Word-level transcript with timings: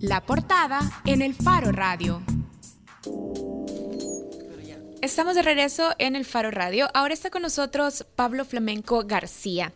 La 0.00 0.20
portada 0.24 0.80
en 1.04 1.22
el 1.22 1.34
Faro 1.34 1.72
Radio. 1.72 2.22
Estamos 5.00 5.34
de 5.34 5.42
regreso 5.42 5.92
en 5.98 6.16
el 6.16 6.24
Faro 6.24 6.50
Radio. 6.50 6.88
Ahora 6.94 7.14
está 7.14 7.30
con 7.30 7.42
nosotros 7.42 8.06
Pablo 8.16 8.44
Flamenco 8.44 9.02
García. 9.04 9.72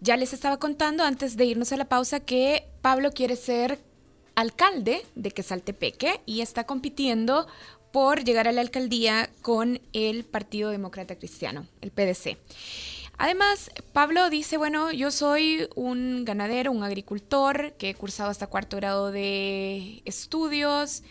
Ya 0.00 0.16
les 0.16 0.32
estaba 0.32 0.58
contando 0.58 1.02
antes 1.02 1.36
de 1.36 1.46
irnos 1.46 1.72
a 1.72 1.76
la 1.76 1.86
pausa 1.86 2.20
que 2.20 2.64
Pablo 2.82 3.10
quiere 3.12 3.36
ser 3.36 3.78
alcalde 4.34 5.02
de 5.14 5.30
Quesaltepeque 5.30 6.20
y 6.26 6.42
está 6.42 6.64
compitiendo 6.64 7.46
por 7.92 8.24
llegar 8.24 8.48
a 8.48 8.52
la 8.52 8.60
alcaldía 8.60 9.30
con 9.40 9.80
el 9.94 10.24
Partido 10.24 10.70
Demócrata 10.70 11.16
Cristiano, 11.16 11.66
el 11.80 11.90
PDC. 11.90 12.36
Además, 13.18 13.70
Pablo 13.92 14.28
dice, 14.28 14.58
bueno, 14.58 14.92
yo 14.92 15.10
soy 15.10 15.68
un 15.74 16.24
ganadero, 16.24 16.70
un 16.70 16.82
agricultor 16.82 17.72
que 17.78 17.90
he 17.90 17.94
cursado 17.94 18.30
hasta 18.30 18.46
cuarto 18.46 18.76
grado 18.76 19.10
de 19.10 20.02
estudios, 20.04 21.02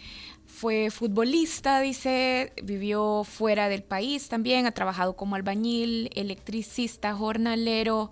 fue 0.45 0.91
futbolista, 0.91 1.81
dice, 1.81 2.54
vivió 2.64 3.23
fuera 3.23 3.70
del 3.70 3.84
país 3.84 4.30
también, 4.30 4.68
ha 4.68 4.72
trabajado 4.72 5.16
como 5.16 5.36
albañil, 5.36 6.09
electricista, 6.16 7.14
jornalero 7.16 8.12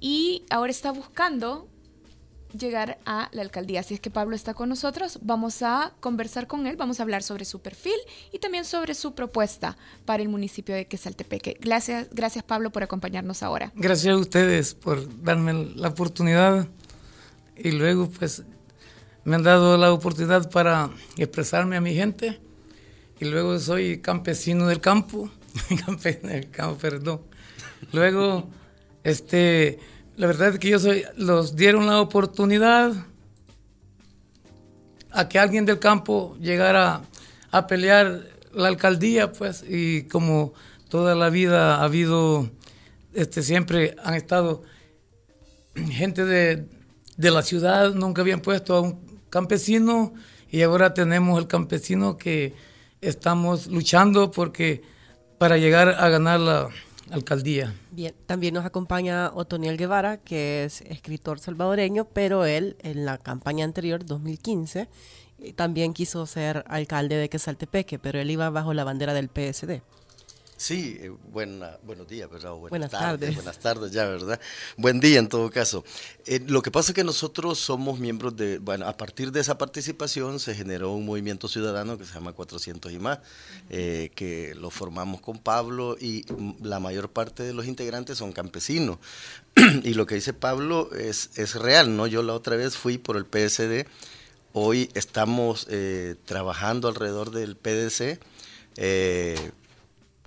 y 0.00 0.44
ahora 0.48 0.70
está 0.70 0.90
buscando 0.90 1.68
llegar 2.56 2.98
a 3.06 3.28
la 3.32 3.42
alcaldía. 3.42 3.80
Así 3.80 3.94
es 3.94 4.00
que 4.00 4.10
Pablo 4.10 4.36
está 4.36 4.54
con 4.54 4.68
nosotros, 4.68 5.18
vamos 5.22 5.62
a 5.62 5.92
conversar 6.00 6.46
con 6.46 6.66
él, 6.66 6.76
vamos 6.76 7.00
a 7.00 7.02
hablar 7.02 7.22
sobre 7.22 7.44
su 7.44 7.60
perfil 7.60 7.94
y 8.32 8.38
también 8.38 8.64
sobre 8.64 8.94
su 8.94 9.14
propuesta 9.14 9.76
para 10.04 10.22
el 10.22 10.28
municipio 10.28 10.74
de 10.74 10.86
Quesaltepeque. 10.86 11.56
Gracias, 11.60 12.08
gracias 12.12 12.44
Pablo 12.44 12.70
por 12.70 12.82
acompañarnos 12.82 13.42
ahora. 13.42 13.72
Gracias 13.74 14.14
a 14.14 14.18
ustedes 14.18 14.74
por 14.74 15.22
darme 15.22 15.72
la 15.74 15.88
oportunidad 15.88 16.68
y 17.56 17.72
luego 17.72 18.08
pues 18.08 18.42
me 19.24 19.36
han 19.36 19.42
dado 19.42 19.76
la 19.76 19.92
oportunidad 19.92 20.50
para 20.50 20.90
expresarme 21.16 21.76
a 21.76 21.80
mi 21.80 21.94
gente 21.94 22.40
y 23.20 23.26
luego 23.26 23.58
soy 23.58 24.00
campesino 24.00 24.66
del 24.66 24.80
campo, 24.80 25.30
campesino 25.86 26.30
del 26.30 26.50
campo, 26.50 26.78
perdón. 26.78 27.20
Luego, 27.92 28.48
este 29.04 29.78
la 30.20 30.26
verdad 30.26 30.50
es 30.50 30.58
que 30.58 30.68
yo 30.68 30.76
los 31.16 31.56
dieron 31.56 31.86
la 31.86 31.98
oportunidad 31.98 32.92
a 35.12 35.28
que 35.30 35.38
alguien 35.38 35.64
del 35.64 35.78
campo 35.78 36.36
llegara 36.38 37.00
a 37.50 37.66
pelear 37.66 38.26
la 38.52 38.68
alcaldía, 38.68 39.32
pues, 39.32 39.64
y 39.66 40.02
como 40.08 40.52
toda 40.90 41.14
la 41.14 41.30
vida 41.30 41.76
ha 41.76 41.84
habido, 41.84 42.50
este, 43.14 43.42
siempre 43.42 43.96
han 44.04 44.12
estado 44.12 44.62
gente 45.74 46.26
de, 46.26 46.68
de 47.16 47.30
la 47.30 47.40
ciudad, 47.40 47.94
nunca 47.94 48.20
habían 48.20 48.40
puesto 48.40 48.74
a 48.74 48.82
un 48.82 49.00
campesino 49.30 50.12
y 50.50 50.60
ahora 50.60 50.92
tenemos 50.92 51.38
el 51.38 51.46
campesino 51.46 52.18
que 52.18 52.52
estamos 53.00 53.68
luchando 53.68 54.30
porque 54.30 54.82
para 55.38 55.56
llegar 55.56 55.88
a 55.88 56.10
ganar 56.10 56.40
la, 56.40 56.68
alcaldía. 57.10 57.74
Bien, 57.90 58.14
también 58.26 58.54
nos 58.54 58.64
acompaña 58.64 59.30
Otoniel 59.34 59.76
Guevara, 59.76 60.18
que 60.18 60.64
es 60.64 60.80
escritor 60.82 61.38
salvadoreño, 61.38 62.06
pero 62.06 62.44
él 62.44 62.76
en 62.80 63.04
la 63.04 63.18
campaña 63.18 63.64
anterior, 63.64 64.04
2015, 64.04 64.88
eh, 65.38 65.52
también 65.52 65.94
quiso 65.94 66.26
ser 66.26 66.64
alcalde 66.68 67.16
de 67.16 67.28
Quesaltepeque, 67.28 67.98
pero 67.98 68.18
él 68.20 68.30
iba 68.30 68.50
bajo 68.50 68.74
la 68.74 68.84
bandera 68.84 69.14
del 69.14 69.28
PSD. 69.28 69.82
Sí, 70.60 70.98
eh, 71.00 71.10
buena, 71.32 71.78
buenos 71.84 72.06
días, 72.06 72.28
¿verdad? 72.28 72.52
Buenas, 72.52 72.90
tardes, 72.90 73.34
Buenas 73.34 73.58
tardes 73.58 73.92
ya, 73.92 74.04
¿verdad? 74.04 74.38
Buen 74.76 75.00
día 75.00 75.18
en 75.18 75.26
todo 75.26 75.50
caso. 75.50 75.84
Eh, 76.26 76.38
lo 76.46 76.60
que 76.60 76.70
pasa 76.70 76.92
es 76.92 76.94
que 76.94 77.02
nosotros 77.02 77.58
somos 77.58 77.98
miembros 77.98 78.36
de, 78.36 78.58
bueno, 78.58 78.86
a 78.86 78.94
partir 78.94 79.32
de 79.32 79.40
esa 79.40 79.56
participación 79.56 80.38
se 80.38 80.54
generó 80.54 80.92
un 80.92 81.06
movimiento 81.06 81.48
ciudadano 81.48 81.96
que 81.96 82.04
se 82.04 82.12
llama 82.12 82.34
400 82.34 82.92
y 82.92 82.98
más, 82.98 83.20
eh, 83.70 84.10
que 84.14 84.54
lo 84.54 84.68
formamos 84.68 85.22
con 85.22 85.38
Pablo 85.38 85.96
y 85.98 86.26
la 86.62 86.78
mayor 86.78 87.08
parte 87.08 87.42
de 87.42 87.54
los 87.54 87.64
integrantes 87.64 88.18
son 88.18 88.32
campesinos. 88.32 88.98
y 89.82 89.94
lo 89.94 90.04
que 90.04 90.16
dice 90.16 90.34
Pablo 90.34 90.90
es, 90.92 91.30
es 91.36 91.54
real, 91.54 91.96
¿no? 91.96 92.06
Yo 92.06 92.22
la 92.22 92.34
otra 92.34 92.56
vez 92.56 92.76
fui 92.76 92.98
por 92.98 93.16
el 93.16 93.24
PSD, 93.24 93.88
hoy 94.52 94.90
estamos 94.92 95.66
trabajando 96.26 96.88
alrededor 96.88 97.30
del 97.30 97.56
PDC. 97.56 98.20
Eh, 98.76 99.52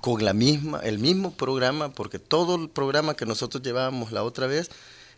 con 0.03 0.25
la 0.25 0.33
misma, 0.33 0.81
el 0.81 0.99
mismo 0.99 1.31
programa, 1.31 1.93
porque 1.93 2.19
todo 2.19 2.55
el 2.55 2.67
programa 2.67 3.15
que 3.15 3.25
nosotros 3.25 3.63
llevábamos 3.63 4.11
la 4.11 4.23
otra 4.23 4.47
vez 4.47 4.69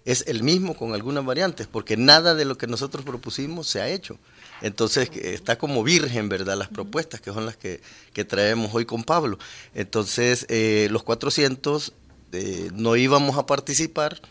es 0.05 0.25
el 0.27 0.43
mismo 0.43 0.75
con 0.77 0.93
algunas 0.93 1.25
variantes, 1.25 1.65
porque 1.65 1.97
nada 1.97 2.35
de 2.35 2.45
lo 2.45 2.55
que 2.55 2.67
nosotros 2.67 3.03
propusimos 3.03 3.65
se 3.65 3.81
ha 3.81 3.89
hecho. 3.89 4.19
Entonces 4.61 5.09
está 5.15 5.57
como 5.57 5.83
virgen, 5.83 6.29
¿verdad? 6.29 6.55
Las 6.55 6.67
propuestas 6.67 7.19
que 7.19 7.33
son 7.33 7.47
las 7.47 7.57
que, 7.57 7.81
traemos 8.27 8.75
hoy 8.75 8.85
con 8.85 9.03
Pablo. 9.03 9.39
Entonces 9.73 10.45
eh, 10.49 10.87
los 10.91 11.01
400 11.01 11.91
eh, 12.33 12.69
no 12.75 12.95
íbamos 12.95 13.39
a 13.39 13.47
participar, 13.47 14.21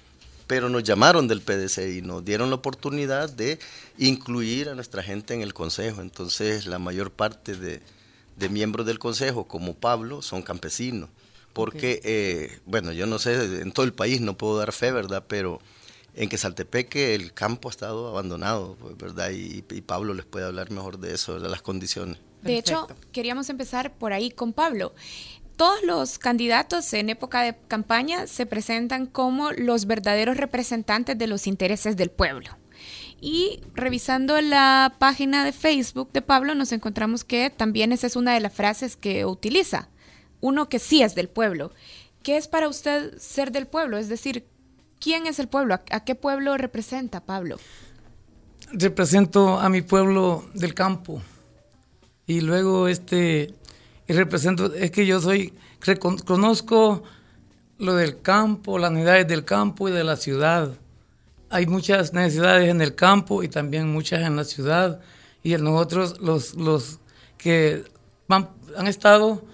pero 0.46 0.68
nos 0.68 0.84
llamaron 0.84 1.26
del 1.26 1.40
PDC 1.40 1.96
y 1.96 2.00
nos 2.00 2.24
dieron 2.24 2.50
la 2.50 2.54
oportunidad 2.54 3.28
de 3.28 3.58
incluir 3.98 4.68
a 4.68 4.76
nuestra 4.76 5.02
gente 5.02 5.34
en 5.34 5.42
el 5.42 5.52
Consejo. 5.52 6.00
Entonces 6.00 6.66
la 6.66 6.78
mayor 6.78 7.10
parte 7.10 7.56
de, 7.56 7.82
de 8.36 8.48
miembros 8.48 8.86
del 8.86 8.98
Consejo, 8.98 9.46
como 9.46 9.74
Pablo, 9.74 10.22
son 10.22 10.42
campesinos. 10.42 11.10
Porque, 11.52 12.00
eh, 12.02 12.58
bueno, 12.66 12.92
yo 12.92 13.06
no 13.06 13.18
sé, 13.18 13.60
en 13.60 13.70
todo 13.72 13.86
el 13.86 13.92
país 13.92 14.20
no 14.20 14.36
puedo 14.36 14.58
dar 14.58 14.72
fe, 14.72 14.90
¿verdad? 14.90 15.24
Pero 15.28 15.60
en 16.14 16.28
que 16.28 16.36
Saltepeque 16.36 17.14
el 17.14 17.32
campo 17.32 17.68
ha 17.68 17.70
estado 17.70 18.08
abandonado, 18.08 18.76
pues, 18.80 18.96
¿verdad? 18.96 19.30
Y, 19.30 19.62
Pablo 19.82 20.14
les 20.14 20.24
puede 20.24 20.46
hablar 20.46 20.70
mejor 20.70 20.98
de 20.98 21.14
eso, 21.14 21.38
de 21.38 21.48
las 21.48 21.62
condiciones. 21.62 22.18
De 22.42 22.58
hecho, 22.58 22.88
queríamos 23.12 23.48
empezar 23.50 23.94
por 23.94 24.12
ahí 24.12 24.30
con 24.30 24.52
Pablo. 24.52 24.94
Todos 25.56 25.82
los 25.84 26.18
candidatos 26.18 26.92
en 26.92 27.10
época 27.10 27.42
de 27.42 27.56
campaña 27.68 28.26
se 28.26 28.44
presentan 28.44 29.06
como 29.06 29.52
los 29.52 29.86
verdaderos 29.86 30.36
representantes 30.36 31.16
de 31.16 31.26
los 31.28 31.46
intereses 31.46 31.96
del 31.96 32.10
pueblo. 32.10 32.50
Y 33.20 33.60
revisando 33.74 34.40
la 34.40 34.94
página 34.98 35.44
de 35.44 35.52
Facebook 35.52 36.12
de 36.12 36.22
Pablo 36.22 36.54
nos 36.54 36.72
encontramos 36.72 37.24
que 37.24 37.50
también 37.50 37.92
esa 37.92 38.06
es 38.06 38.16
una 38.16 38.34
de 38.34 38.40
las 38.40 38.52
frases 38.52 38.96
que 38.96 39.24
utiliza. 39.24 39.88
Uno 40.40 40.68
que 40.68 40.78
sí 40.78 41.02
es 41.02 41.14
del 41.14 41.28
pueblo. 41.28 41.72
¿Qué 42.22 42.36
es 42.36 42.48
para 42.48 42.68
usted 42.68 43.16
ser 43.18 43.52
del 43.52 43.66
pueblo? 43.66 43.96
Es 43.96 44.08
decir, 44.08 44.46
¿quién 45.00 45.26
es 45.26 45.38
el 45.38 45.48
pueblo? 45.48 45.74
¿A 45.74 46.04
qué 46.04 46.14
pueblo 46.14 46.56
representa 46.56 47.24
Pablo? 47.24 47.58
Represento 48.72 49.58
a 49.58 49.68
mi 49.68 49.82
pueblo 49.82 50.44
del 50.54 50.74
campo. 50.74 51.22
Y 52.26 52.40
luego 52.40 52.88
este 52.88 53.54
y 54.06 54.12
represento, 54.12 54.74
es 54.74 54.90
que 54.90 55.06
yo 55.06 55.20
soy, 55.20 55.54
conozco 56.26 57.02
lo 57.78 57.94
del 57.94 58.20
campo, 58.20 58.78
las 58.78 58.90
unidades 58.90 59.26
del 59.26 59.44
campo 59.44 59.88
y 59.88 59.92
de 59.92 60.04
la 60.04 60.16
ciudad 60.16 60.72
hay 61.54 61.66
muchas 61.66 62.12
necesidades 62.12 62.68
en 62.68 62.80
el 62.80 62.96
campo 62.96 63.44
y 63.44 63.48
también 63.48 63.88
muchas 63.88 64.22
en 64.22 64.34
la 64.34 64.42
ciudad. 64.42 65.00
Y 65.44 65.54
nosotros, 65.54 66.20
los, 66.20 66.56
los 66.56 66.98
que 67.38 67.84
han 68.28 68.88
estado, 68.88 69.44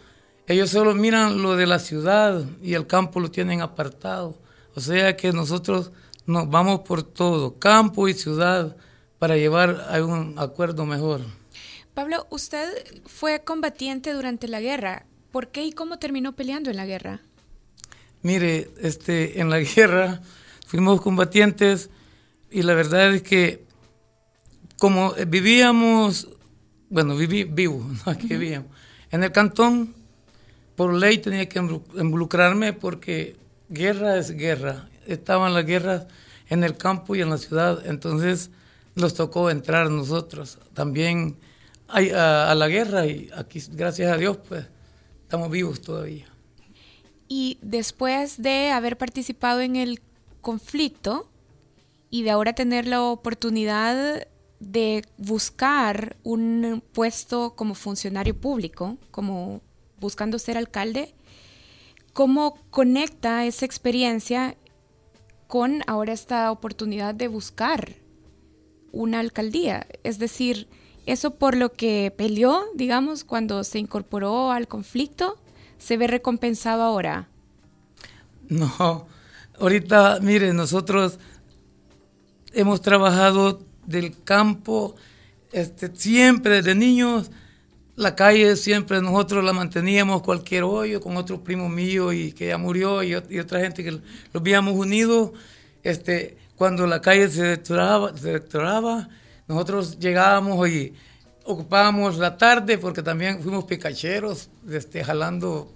ellos 0.47 0.71
solo 0.71 0.95
miran 0.95 1.43
lo 1.43 1.57
de 1.57 1.67
la 1.67 1.79
ciudad 1.79 2.43
y 2.63 2.73
el 2.73 2.87
campo 2.87 3.21
lo 3.21 3.31
tienen 3.31 3.61
apartado. 3.61 4.39
O 4.75 4.81
sea 4.81 5.15
que 5.15 5.31
nosotros 5.31 5.93
nos 6.25 6.49
vamos 6.49 6.81
por 6.81 7.03
todo, 7.03 7.59
campo 7.59 8.09
y 8.09 8.15
ciudad, 8.15 8.79
para 9.19 9.37
llevar 9.37 9.87
a 9.91 10.03
un 10.03 10.37
acuerdo 10.39 10.87
mejor. 10.87 11.21
Pablo, 11.93 12.27
usted 12.31 12.67
fue 13.05 13.45
combatiente 13.45 14.15
durante 14.15 14.49
la 14.49 14.63
guerra. 14.63 15.05
¿Por 15.33 15.49
qué 15.49 15.65
y 15.65 15.73
cómo 15.73 15.99
terminó 15.99 16.35
peleando 16.35 16.71
en 16.71 16.77
la 16.79 16.87
guerra? 16.87 17.21
Mire, 18.23 18.71
este, 18.81 19.39
en 19.39 19.51
la 19.51 19.59
guerra 19.77 20.23
fuimos 20.71 21.01
combatientes 21.01 21.91
y 22.49 22.63
la 22.63 22.75
verdad 22.75 23.13
es 23.13 23.23
que 23.23 23.65
como 24.79 25.13
vivíamos, 25.27 26.29
bueno, 26.89 27.17
viví 27.17 27.43
vivo, 27.43 27.85
aquí 28.07 28.29
vivíamos, 28.29 28.71
en 29.11 29.25
el 29.25 29.33
cantón, 29.33 29.95
por 30.77 30.95
ley 30.95 31.19
tenía 31.19 31.49
que 31.49 31.59
involucrarme 31.59 32.73
porque 32.73 33.37
guerra 33.69 34.17
es 34.17 34.31
guerra. 34.31 34.89
Estaban 35.07 35.55
las 35.55 35.67
guerras 35.67 36.07
en 36.49 36.63
el 36.63 36.77
campo 36.77 37.17
y 37.17 37.21
en 37.21 37.31
la 37.31 37.39
ciudad, 37.39 37.85
entonces 37.85 38.51
nos 38.95 39.15
tocó 39.15 39.51
entrar 39.51 39.91
nosotros 39.91 40.61
también 40.73 41.37
a, 41.89 42.49
a 42.49 42.55
la 42.55 42.69
guerra 42.69 43.07
y 43.07 43.29
aquí, 43.37 43.61
gracias 43.73 44.13
a 44.13 44.17
Dios, 44.17 44.39
pues 44.49 44.67
estamos 45.23 45.51
vivos 45.51 45.81
todavía. 45.81 46.27
Y 47.27 47.59
después 47.61 48.41
de 48.41 48.71
haber 48.71 48.97
participado 48.97 49.61
en 49.61 49.75
el 49.75 50.01
conflicto 50.41 51.29
y 52.11 52.23
de 52.23 52.31
ahora 52.31 52.53
tener 52.53 52.87
la 52.87 53.03
oportunidad 53.03 54.27
de 54.59 55.05
buscar 55.17 56.17
un 56.23 56.83
puesto 56.93 57.55
como 57.55 57.75
funcionario 57.75 58.39
público, 58.39 58.99
como 59.11 59.63
buscando 59.99 60.39
ser 60.39 60.59
alcalde, 60.59 61.15
¿cómo 62.13 62.59
conecta 62.71 63.45
esa 63.47 63.65
experiencia 63.65 64.57
con 65.51 65.83
ahora 65.89 66.13
esta 66.13 66.53
oportunidad 66.53 67.13
de 67.13 67.27
buscar 67.27 67.97
una 68.93 69.19
alcaldía. 69.19 69.85
Es 70.05 70.21
decir, 70.21 70.69
eso 71.07 71.35
por 71.35 71.57
lo 71.57 71.73
que 71.73 72.15
peleó, 72.17 72.67
digamos, 72.77 73.25
cuando 73.25 73.65
se 73.65 73.81
incorporó 73.81 74.53
al 74.53 74.69
conflicto, 74.69 75.37
se 75.77 75.97
ve 75.97 76.07
recompensado 76.07 76.85
ahora. 76.85 77.29
No, 78.49 79.07
ahorita, 79.61 80.19
mire, 80.21 80.53
nosotros 80.53 81.19
hemos 82.53 82.81
trabajado 82.81 83.61
del 83.87 84.23
campo 84.23 84.97
este, 85.53 85.95
siempre 85.95 86.57
desde 86.57 86.75
niños. 86.75 87.31
La 87.97 88.17
calle 88.17 88.57
siempre 88.57 89.03
nosotros 89.03 89.45
la 89.45 89.53
manteníamos 89.53 90.23
cualquier 90.23 90.65
hoyo 90.65 91.01
con 91.01 91.17
otro 91.17 91.45
primo 91.45 91.69
mío 91.69 92.13
y 92.13 92.33
que 92.33 92.49
ya 92.49 92.59
murió 92.59 93.03
y, 93.03 93.15
otra 93.15 93.61
gente 93.61 93.85
que 93.85 94.01
los 94.33 94.43
veíamos 94.43 94.75
unidos. 94.75 95.33
Este, 95.83 96.39
cuando 96.57 96.87
la 96.87 97.01
calle 97.01 97.29
se 97.29 97.43
deterioraba, 97.43 98.17
se 98.17 98.41
nosotros 99.49 99.99
llegábamos 99.99 100.69
y 100.69 100.95
ocupábamos 101.45 102.19
la 102.19 102.37
tarde 102.37 102.79
porque 102.79 103.03
también 103.03 103.41
fuimos 103.43 103.65
picacheros, 103.65 104.49
este, 104.71 105.03
jalando 105.03 105.73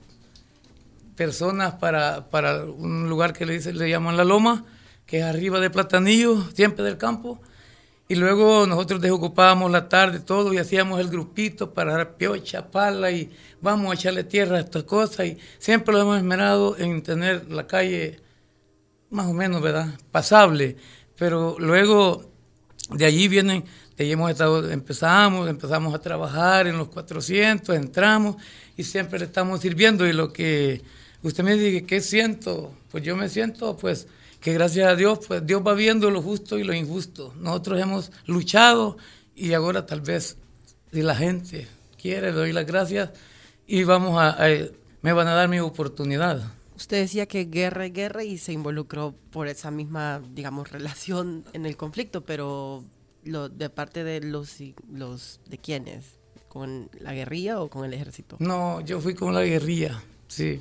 personas 1.16 1.74
para, 1.74 2.28
para 2.30 2.64
un 2.64 3.08
lugar 3.08 3.32
que 3.32 3.46
le, 3.46 3.58
le 3.60 3.90
llaman 3.90 4.16
La 4.16 4.24
Loma, 4.24 4.64
que 5.06 5.18
es 5.18 5.24
arriba 5.24 5.60
de 5.60 5.70
Platanillo, 5.70 6.44
siempre 6.54 6.84
del 6.84 6.98
campo. 6.98 7.40
Y 8.06 8.16
luego 8.16 8.66
nosotros 8.66 9.00
desocupábamos 9.00 9.70
la 9.70 9.88
tarde 9.88 10.20
todo 10.20 10.52
y 10.52 10.58
hacíamos 10.58 11.00
el 11.00 11.08
grupito 11.08 11.72
para 11.72 12.16
piocha, 12.18 12.70
pala 12.70 13.10
y 13.10 13.30
vamos 13.62 13.90
a 13.90 13.94
echarle 13.94 14.24
tierra 14.24 14.58
a 14.58 14.60
estas 14.60 14.82
cosas. 14.84 15.26
Y 15.26 15.38
siempre 15.58 15.94
lo 15.94 16.02
hemos 16.02 16.18
esmerado 16.18 16.76
en 16.78 17.02
tener 17.02 17.50
la 17.50 17.66
calle 17.66 18.20
más 19.08 19.26
o 19.26 19.32
menos, 19.32 19.62
¿verdad? 19.62 19.88
Pasable. 20.10 20.76
Pero 21.16 21.56
luego 21.58 22.30
de 22.90 23.06
allí 23.06 23.26
vienen, 23.28 23.64
de 23.96 24.04
allí 24.04 24.12
hemos 24.12 24.30
estado, 24.30 24.70
empezamos, 24.70 25.48
empezamos 25.48 25.94
a 25.94 25.98
trabajar 25.98 26.66
en 26.66 26.76
los 26.76 26.88
400, 26.88 27.74
entramos 27.74 28.36
y 28.76 28.82
siempre 28.82 29.18
le 29.18 29.24
estamos 29.24 29.60
sirviendo. 29.60 30.06
Y 30.06 30.12
lo 30.12 30.30
que 30.30 30.82
usted 31.28 31.44
me 31.44 31.56
dice, 31.56 31.84
¿qué 31.84 32.00
siento? 32.00 32.72
Pues 32.90 33.02
yo 33.02 33.16
me 33.16 33.28
siento, 33.28 33.76
pues 33.76 34.06
que 34.40 34.52
gracias 34.52 34.86
a 34.86 34.94
Dios, 34.94 35.20
pues 35.26 35.44
Dios 35.46 35.62
va 35.66 35.72
viendo 35.74 36.10
lo 36.10 36.20
justo 36.20 36.58
y 36.58 36.64
lo 36.64 36.74
injusto. 36.74 37.32
Nosotros 37.38 37.80
hemos 37.80 38.12
luchado 38.26 38.98
y 39.34 39.54
ahora 39.54 39.86
tal 39.86 40.02
vez, 40.02 40.36
si 40.92 41.02
la 41.02 41.16
gente 41.16 41.66
quiere, 42.00 42.30
le 42.30 42.32
doy 42.32 42.52
las 42.52 42.66
gracias 42.66 43.10
y 43.66 43.84
vamos 43.84 44.20
a, 44.20 44.36
me 45.00 45.12
van 45.12 45.28
a 45.28 45.34
dar 45.34 45.48
mi 45.48 45.60
oportunidad. 45.60 46.52
Usted 46.76 47.00
decía 47.00 47.26
que 47.26 47.46
guerra 47.46 47.86
y 47.86 47.90
guerra 47.90 48.24
y 48.24 48.36
se 48.36 48.52
involucró 48.52 49.14
por 49.30 49.48
esa 49.48 49.70
misma, 49.70 50.20
digamos, 50.34 50.70
relación 50.70 51.44
en 51.52 51.64
el 51.64 51.76
conflicto, 51.76 52.24
pero 52.26 52.84
lo, 53.22 53.48
de 53.48 53.70
parte 53.70 54.04
de 54.04 54.20
los, 54.20 54.58
los 54.92 55.40
de 55.46 55.56
quiénes, 55.56 56.18
con 56.48 56.90
la 57.00 57.14
guerrilla 57.14 57.60
o 57.60 57.70
con 57.70 57.84
el 57.84 57.94
ejército? 57.94 58.36
No, 58.40 58.80
yo 58.82 59.00
fui 59.00 59.14
con 59.14 59.32
la 59.32 59.42
guerrilla, 59.42 60.02
sí, 60.28 60.60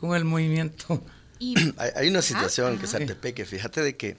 con 0.00 0.16
el 0.16 0.24
movimiento. 0.24 1.02
hay, 1.94 2.08
una 2.08 2.22
situación 2.22 2.78
que 2.78 2.86
es 2.86 3.34
que 3.34 3.44
fíjate 3.44 3.82
de 3.82 3.96
que, 3.96 4.16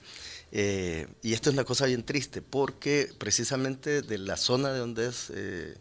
eh, 0.52 1.08
y 1.22 1.32
esto 1.32 1.50
es 1.50 1.54
una 1.54 1.64
cosa 1.64 1.86
bien 1.86 2.04
triste, 2.04 2.40
porque 2.40 3.10
precisamente 3.18 4.00
de 4.00 4.18
la 4.18 4.36
zona 4.36 4.72
de 4.72 4.78
donde 4.78 5.08
es 5.08 5.32
eh, 5.34 5.74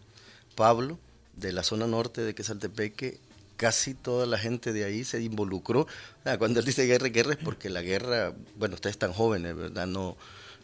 Pablo, 0.56 0.98
de 1.36 1.53
la 1.53 1.62
zona 1.62 1.86
norte 1.86 2.21
de 2.21 2.33
Quesaltepeque, 2.33 3.19
casi 3.57 3.94
toda 3.94 4.25
la 4.25 4.39
gente 4.39 4.74
de 4.74 4.86
ahí 4.86 5.03
se 5.03 5.21
involucró. 5.21 5.86
Ah, 6.25 6.39
cuando 6.39 6.59
él 6.59 6.65
dice 6.65 6.88
guerra, 6.88 7.09
guerra 7.09 7.33
es 7.33 7.39
porque 7.39 7.69
la 7.69 7.83
guerra, 7.83 8.33
bueno, 8.57 8.74
ustedes 8.74 8.95
están 8.95 9.13
jóvenes, 9.13 9.56
¿verdad? 9.56 9.86
No, 9.86 10.18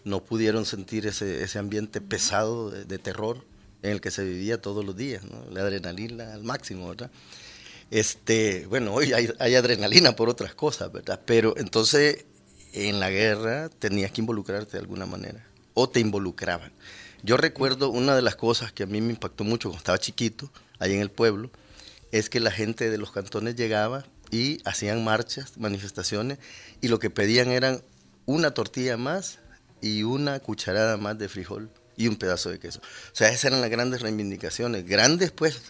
no 0.03 0.23
pudieron 0.23 0.65
sentir 0.65 1.05
ese, 1.05 1.43
ese 1.43 1.59
ambiente 1.59 2.01
pesado 2.01 2.71
de, 2.71 2.85
de, 2.85 2.97
terror 2.97 3.45
en 3.83 3.91
el 3.91 4.01
que 4.01 4.09
se 4.09 4.23
vivía 4.23 4.59
todos 4.59 4.83
los 4.83 4.97
días, 4.97 5.23
¿no? 5.25 5.45
La 5.51 5.61
adrenalina 5.61 6.33
al 6.33 6.43
máximo, 6.43 6.89
¿verdad? 6.89 7.11
Este, 7.89 8.65
bueno, 8.67 8.93
hoy 8.93 9.13
hay, 9.13 9.55
adrenalina 9.55 10.15
por 10.15 10.29
otras 10.29 10.53
cosas, 10.53 10.91
¿verdad? 10.91 11.21
Pero 11.25 11.55
entonces 11.57 12.25
en 12.73 12.99
la 12.99 13.09
guerra 13.09 13.69
tenías 13.69 14.11
que 14.11 14.21
involucrarte 14.21 14.73
de 14.73 14.79
alguna 14.79 15.05
manera, 15.05 15.47
o 15.73 15.89
te 15.89 15.99
involucraban. 15.99 16.73
Yo 17.23 17.37
recuerdo 17.37 17.89
una 17.89 18.15
de 18.15 18.21
las 18.21 18.35
cosas 18.35 18.73
que 18.73 18.83
a 18.83 18.87
mí 18.87 19.01
me 19.01 19.11
impactó 19.11 19.43
mucho 19.43 19.69
cuando 19.69 19.79
estaba 19.79 19.97
chiquito, 19.97 20.51
ahí 20.79 20.93
en 20.93 21.01
el 21.01 21.09
pueblo, 21.09 21.49
es 22.11 22.29
que 22.29 22.39
la 22.39 22.51
gente 22.51 22.89
de 22.89 22.97
los 22.97 23.11
cantones 23.11 23.55
llegaba 23.55 24.05
y 24.31 24.59
hacían 24.65 25.03
marchas, 25.03 25.57
manifestaciones, 25.57 26.39
y 26.81 26.89
lo 26.89 26.99
que 26.99 27.09
pedían 27.09 27.51
eran 27.51 27.81
una 28.25 28.51
tortilla 28.51 28.97
más 28.97 29.39
y 29.81 30.03
una 30.03 30.39
cucharada 30.39 30.97
más 30.97 31.17
de 31.17 31.29
frijol 31.29 31.69
y 31.95 32.07
un 32.07 32.17
pedazo 32.17 32.49
de 32.49 32.59
queso. 32.59 32.79
O 32.79 33.15
sea, 33.15 33.29
esas 33.29 33.45
eran 33.45 33.61
las 33.61 33.69
grandes 33.69 34.01
reivindicaciones, 34.01 34.85
grandes 34.85 35.31
pues, 35.31 35.61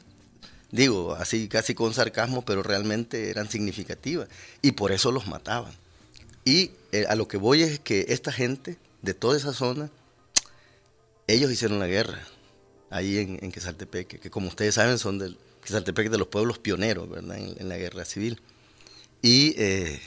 digo, 0.71 1.15
así 1.15 1.47
casi 1.47 1.73
con 1.73 1.93
sarcasmo, 1.93 2.43
pero 2.43 2.63
realmente 2.63 3.29
eran 3.29 3.49
significativas 3.49 4.27
y 4.61 4.73
por 4.73 4.91
eso 4.91 5.11
los 5.11 5.27
mataban. 5.27 5.73
Y 6.45 6.71
eh, 6.91 7.05
a 7.09 7.15
lo 7.15 7.27
que 7.27 7.37
voy 7.37 7.63
es 7.63 7.79
que 7.79 8.05
esta 8.09 8.31
gente 8.31 8.77
de 9.01 9.13
toda 9.13 9.37
esa 9.37 9.53
zona, 9.53 9.89
ellos 11.27 11.51
hicieron 11.51 11.79
la 11.79 11.87
guerra 11.87 12.25
ahí 12.89 13.17
en, 13.17 13.39
en 13.41 13.51
Quesaltepeque, 13.51 14.19
que 14.19 14.29
como 14.29 14.47
ustedes 14.47 14.75
saben 14.75 14.97
son 14.97 15.19
del 15.19 15.37
Quesaltepeque 15.61 16.09
de 16.09 16.17
los 16.17 16.27
pueblos 16.27 16.59
pioneros, 16.59 17.09
¿verdad? 17.09 17.37
En, 17.37 17.67
la 17.67 17.77
guerra 17.77 18.05
civil. 18.05 18.39
Y, 19.21 19.55
eh, 19.57 19.99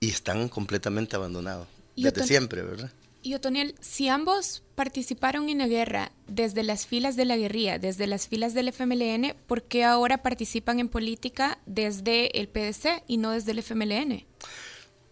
y 0.00 0.08
están 0.08 0.48
completamente 0.48 1.14
abandonados, 1.14 1.68
desde 1.96 2.26
siempre, 2.26 2.62
¿verdad? 2.62 2.90
Y 3.24 3.32
Otoniel, 3.32 3.74
si 3.80 4.08
ambos 4.08 4.62
participaron 4.74 5.48
en 5.48 5.56
la 5.56 5.66
guerra 5.66 6.12
desde 6.28 6.62
las 6.62 6.86
filas 6.86 7.16
de 7.16 7.24
la 7.24 7.38
guerrilla, 7.38 7.78
desde 7.78 8.06
las 8.06 8.28
filas 8.28 8.52
del 8.52 8.68
FMLN, 8.68 9.34
¿por 9.46 9.62
qué 9.62 9.82
ahora 9.82 10.22
participan 10.22 10.78
en 10.78 10.90
política 10.90 11.58
desde 11.64 12.38
el 12.38 12.48
PDC 12.48 13.02
y 13.06 13.16
no 13.16 13.30
desde 13.30 13.52
el 13.52 13.60
FMLN? 13.60 14.26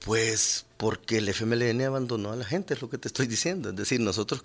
Pues 0.04 0.66
porque 0.76 1.18
el 1.18 1.28
FMLN 1.28 1.80
abandonó 1.82 2.32
a 2.32 2.36
la 2.36 2.44
gente, 2.44 2.74
es 2.74 2.82
lo 2.82 2.90
que 2.90 2.98
te 2.98 3.06
estoy 3.06 3.28
diciendo. 3.28 3.70
Es 3.70 3.76
decir, 3.76 4.00
nosotros 4.00 4.42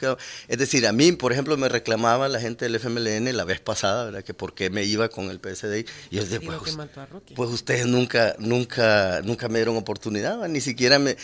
es 0.48 0.58
decir, 0.60 0.86
a 0.86 0.94
mí, 0.94 1.12
por 1.14 1.34
ejemplo, 1.34 1.58
me 1.58 1.68
reclamaba 1.68 2.30
la 2.30 2.40
gente 2.40 2.66
del 2.66 2.76
FMLN 2.76 3.36
la 3.36 3.44
vez 3.44 3.60
pasada, 3.60 4.06
¿verdad? 4.06 4.24
Que 4.24 4.36
por 4.36 4.54
qué 4.54 4.70
me 4.70 4.84
iba 4.84 5.10
con 5.10 5.32
el 5.32 5.40
PSD. 5.40 5.84
Y 6.12 6.16
yo 6.18 6.24
decía, 6.24 6.40
pues, 6.40 6.78
pues, 7.36 7.50
ustedes 7.50 7.88
nunca, 7.88 8.36
nunca, 8.38 9.22
nunca 9.24 9.50
me 9.50 9.58
dieron 9.58 9.78
oportunidad, 9.78 10.48
ni 10.48 10.62
siquiera 10.62 11.00
me, 11.00 11.18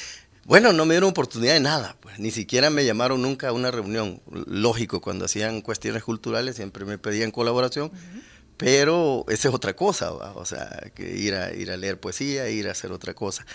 bueno, 0.46 0.74
no 0.74 0.86
me 0.86 0.96
dieron 0.96 1.12
oportunidad 1.12 1.54
de 1.54 1.62
nada, 1.62 1.96
pues 2.02 2.20
ni 2.20 2.30
siquiera 2.32 2.70
me 2.70 2.84
llamaron 2.84 3.22
nunca 3.22 3.48
a 3.48 3.54
una 3.54 3.72
reunión. 3.72 4.22
Lógico, 4.30 5.00
cuando 5.00 5.26
hacían 5.26 5.62
cuestiones 5.62 6.04
culturales 6.04 6.58
siempre 6.58 6.84
me 6.84 6.98
pedían 6.98 7.32
colaboración, 7.32 7.92
pero 8.58 9.26
esa 9.30 9.48
es 9.48 9.54
otra 9.54 9.76
cosa, 9.76 10.12
o 10.12 10.46
sea, 10.46 10.92
que 10.94 11.16
ir 11.16 11.36
a, 11.36 11.54
ir 11.54 11.72
a 11.72 11.78
leer 11.78 12.00
poesía, 12.00 12.50
ir 12.50 12.68
a 12.68 12.72
hacer 12.72 12.92
otra 12.92 13.14
cosa. 13.14 13.46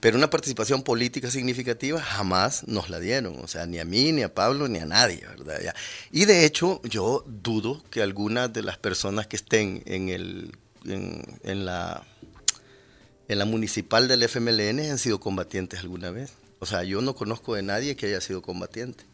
Pero 0.00 0.18
una 0.18 0.28
participación 0.28 0.82
política 0.82 1.30
significativa 1.30 2.02
jamás 2.02 2.66
nos 2.66 2.90
la 2.90 2.98
dieron, 2.98 3.38
o 3.42 3.46
sea, 3.46 3.66
ni 3.66 3.78
a 3.78 3.84
mí, 3.84 4.10
ni 4.10 4.22
a 4.22 4.34
Pablo, 4.34 4.66
ni 4.66 4.80
a 4.80 4.86
nadie, 4.86 5.24
¿verdad? 5.26 5.74
Y 6.10 6.24
de 6.24 6.44
hecho, 6.44 6.82
yo 6.82 7.24
dudo 7.26 7.82
que 7.90 8.02
algunas 8.02 8.52
de 8.52 8.62
las 8.62 8.76
personas 8.76 9.28
que 9.28 9.36
estén 9.36 9.82
en, 9.86 10.08
el, 10.08 10.52
en 10.84 11.64
la 11.64 12.04
en 13.28 13.38
la 13.38 13.44
municipal 13.44 14.08
del 14.08 14.22
FMLN 14.22 14.80
han 14.90 14.98
sido 14.98 15.20
combatientes 15.20 15.80
alguna 15.80 16.10
vez. 16.10 16.32
O 16.58 16.66
sea, 16.66 16.84
yo 16.84 17.00
no 17.00 17.14
conozco 17.14 17.54
de 17.54 17.62
nadie 17.62 17.96
que 17.96 18.06
haya 18.06 18.20
sido 18.20 18.42
combatiente. 18.42 19.04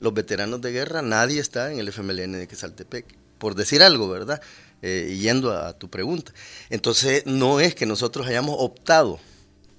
Los 0.00 0.14
veteranos 0.14 0.60
de 0.60 0.72
guerra, 0.72 1.02
nadie 1.02 1.40
está 1.40 1.72
en 1.72 1.78
el 1.78 1.88
FMLN 1.88 2.32
de 2.32 2.48
Quesaltepec. 2.48 3.06
Por 3.38 3.54
decir 3.54 3.82
algo, 3.82 4.08
¿verdad? 4.08 4.40
Eh, 4.82 5.18
yendo 5.20 5.52
a, 5.52 5.74
tu 5.74 5.90
pregunta. 5.90 6.32
Entonces, 6.70 7.26
no 7.26 7.60
es 7.60 7.74
que 7.74 7.86
nosotros 7.86 8.26
hayamos 8.26 8.56
optado, 8.58 9.18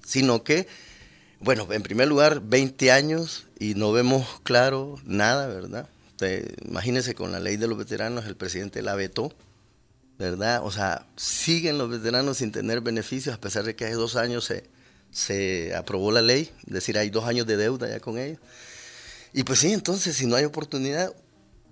sino 0.04 0.44
que, 0.44 0.68
bueno, 1.40 1.66
en 1.72 1.82
primer 1.82 2.08
lugar, 2.08 2.40
20 2.40 2.92
años 2.92 3.46
y 3.58 3.74
no 3.74 3.92
vemos 3.92 4.40
claro 4.42 4.96
nada, 5.04 5.46
¿verdad? 5.48 5.88
imagínense 6.68 7.16
con 7.16 7.32
la 7.32 7.40
ley 7.40 7.56
de 7.56 7.66
los 7.66 7.76
veteranos, 7.76 8.26
el 8.26 8.36
presidente 8.36 8.80
la 8.80 8.94
vetó 8.94 9.34
¿verdad? 10.22 10.62
O 10.64 10.70
sea, 10.70 11.04
siguen 11.16 11.78
los 11.78 11.90
veteranos 11.90 12.38
sin 12.38 12.52
tener 12.52 12.80
beneficios 12.80 13.34
a 13.34 13.40
pesar 13.40 13.64
de 13.64 13.74
que 13.74 13.86
hace 13.86 13.94
dos 13.94 14.14
años 14.14 14.44
se, 14.44 14.64
se 15.10 15.74
aprobó 15.74 16.12
la 16.12 16.22
ley, 16.22 16.48
es 16.64 16.72
decir, 16.72 16.96
hay 16.96 17.10
dos 17.10 17.24
años 17.24 17.44
de 17.44 17.56
deuda 17.56 17.88
ya 17.88 17.98
con 17.98 18.18
ellos. 18.18 18.38
Y 19.32 19.42
pues 19.42 19.58
sí, 19.58 19.72
entonces, 19.72 20.14
si 20.14 20.26
no 20.26 20.36
hay 20.36 20.44
oportunidad, 20.44 21.12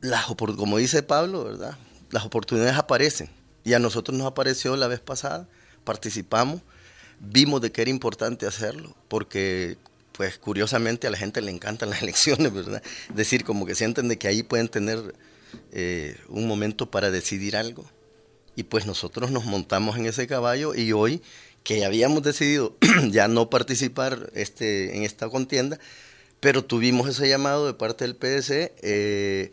las, 0.00 0.26
como 0.26 0.78
dice 0.78 1.04
Pablo, 1.04 1.44
¿verdad? 1.44 1.76
Las 2.10 2.24
oportunidades 2.24 2.76
aparecen. 2.76 3.30
Y 3.62 3.74
a 3.74 3.78
nosotros 3.78 4.18
nos 4.18 4.26
apareció 4.26 4.74
la 4.76 4.88
vez 4.88 4.98
pasada, 4.98 5.46
participamos, 5.84 6.60
vimos 7.20 7.60
de 7.60 7.70
que 7.70 7.82
era 7.82 7.90
importante 7.90 8.46
hacerlo, 8.46 8.96
porque 9.06 9.78
pues 10.12 10.38
curiosamente 10.38 11.06
a 11.06 11.10
la 11.10 11.18
gente 11.18 11.40
le 11.40 11.52
encantan 11.52 11.90
las 11.90 12.02
elecciones, 12.02 12.52
¿verdad? 12.52 12.82
Es 13.10 13.16
decir, 13.16 13.44
como 13.44 13.64
que 13.64 13.76
sienten 13.76 14.08
de 14.08 14.18
que 14.18 14.26
ahí 14.26 14.42
pueden 14.42 14.68
tener 14.68 15.14
eh, 15.70 16.16
un 16.28 16.48
momento 16.48 16.90
para 16.90 17.12
decidir 17.12 17.56
algo. 17.56 17.84
Y 18.60 18.62
pues 18.62 18.84
nosotros 18.84 19.30
nos 19.30 19.46
montamos 19.46 19.96
en 19.96 20.04
ese 20.04 20.26
caballo 20.26 20.74
y 20.74 20.92
hoy 20.92 21.22
que 21.64 21.86
habíamos 21.86 22.22
decidido 22.22 22.76
ya 23.10 23.26
no 23.26 23.48
participar 23.48 24.30
este, 24.34 24.98
en 24.98 25.02
esta 25.02 25.30
contienda, 25.30 25.78
pero 26.40 26.62
tuvimos 26.62 27.08
ese 27.08 27.26
llamado 27.26 27.66
de 27.66 27.72
parte 27.72 28.04
del 28.04 28.16
PDC 28.16 28.72
eh, 28.82 29.50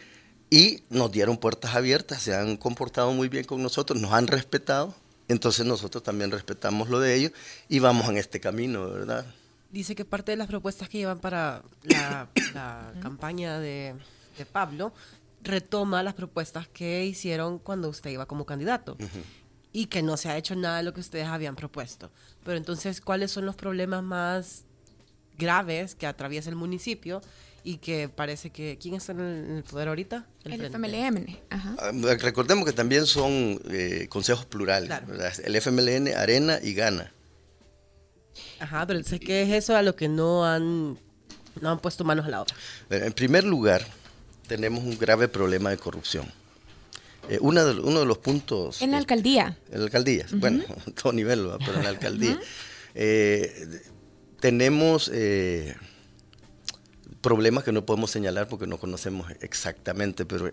y 0.50 0.84
nos 0.90 1.10
dieron 1.10 1.38
puertas 1.38 1.74
abiertas, 1.74 2.22
se 2.22 2.36
han 2.36 2.58
comportado 2.58 3.14
muy 3.14 3.30
bien 3.30 3.46
con 3.46 3.64
nosotros, 3.64 3.98
nos 4.02 4.12
han 4.12 4.28
respetado, 4.28 4.94
entonces 5.30 5.66
nosotros 5.66 6.04
también 6.04 6.30
respetamos 6.30 6.90
lo 6.90 7.00
de 7.00 7.16
ellos 7.16 7.32
y 7.70 7.80
vamos 7.80 8.10
en 8.10 8.18
este 8.18 8.42
camino, 8.42 8.90
¿verdad? 8.90 9.26
Dice 9.72 9.96
que 9.96 10.04
parte 10.04 10.32
de 10.34 10.36
las 10.36 10.48
propuestas 10.50 10.90
que 10.90 10.98
llevan 10.98 11.20
para 11.20 11.64
la, 11.84 12.28
campaña 13.02 13.58
de, 13.58 13.96
Pablo 14.52 14.92
retoma 15.48 16.04
las 16.04 16.14
propuestas 16.14 16.68
que 16.68 17.06
hicieron 17.06 17.60
cuando 17.60 17.90
usted 17.90 18.12
iba 18.12 18.26
como 18.28 18.46
candidato. 18.46 18.98
Y 19.74 19.88
que 19.88 20.02
no 20.02 20.18
se 20.18 20.30
ha 20.30 20.38
hecho 20.38 20.56
nada 20.56 20.78
de 20.78 20.84
lo 20.84 20.94
que 20.94 21.02
ustedes 21.02 21.28
habían 21.28 21.56
propuesto. 21.56 22.12
Pero 22.44 22.58
entonces, 22.58 23.02
¿cuáles 23.02 23.32
son 23.32 23.46
los 23.46 23.56
problemas 23.56 24.04
más 24.04 24.64
graves 25.38 25.96
que 25.96 26.08
atraviesa 26.08 26.50
el 26.50 26.56
municipio 26.56 27.22
y 27.64 27.78
que 27.78 28.10
parece 28.10 28.50
que... 28.50 28.78
¿Quién 28.82 28.96
está 28.96 29.12
en 29.12 29.20
el, 29.20 29.64
poder 29.64 29.90
ahorita? 29.90 30.26
El, 30.46 30.62
FMLN. 30.62 31.38
Ah, 31.50 31.92
recordemos 32.20 32.66
que 32.66 32.74
también 32.74 33.06
son 33.06 33.60
eh, 33.70 34.08
consejos 34.10 34.46
plurales. 34.46 34.90
El 35.44 35.56
FMLN, 35.56 36.16
Arena 36.16 36.60
y 36.62 36.74
Gana. 36.74 37.12
Ajá, 38.60 38.86
pero 38.88 39.04
sé 39.04 39.20
que 39.20 39.42
es 39.44 39.50
eso 39.50 39.76
a 39.76 39.82
lo 39.82 39.96
que 39.96 40.08
no 40.08 40.46
han, 40.46 40.98
no 41.62 41.70
han 41.70 41.80
puesto 41.80 42.04
manos 42.04 42.26
a 42.26 42.30
la 42.30 42.42
obra. 42.42 42.56
En 42.90 43.14
primer 43.14 43.44
lugar, 43.44 43.86
tenemos 44.48 44.84
un 44.84 44.98
grave 44.98 45.28
problema 45.28 45.70
de 45.70 45.78
corrupción. 45.78 46.26
Eh, 47.30 47.40
uno 47.42 47.66
de 47.66 48.06
los 48.06 48.18
puntos... 48.20 48.82
En 48.82 48.92
la 48.92 48.98
alcaldía. 48.98 49.58
En 49.72 49.80
la 49.80 49.86
alcaldía, 49.86 50.26
bueno, 50.36 50.64
a 50.88 50.92
todo 50.92 51.14
nivel, 51.14 51.48
pero 51.60 51.78
en 51.78 51.84
la 51.84 51.90
alcaldía. 51.90 52.40
eh, 52.96 53.82
tenemos 54.40 55.12
eh, 55.14 55.76
problemas 57.22 57.64
que 57.64 57.72
no 57.72 57.86
podemos 57.86 58.12
señalar 58.12 58.48
porque 58.48 58.68
no 58.68 58.78
conocemos 58.78 59.30
exactamente, 59.42 60.26
pero 60.26 60.52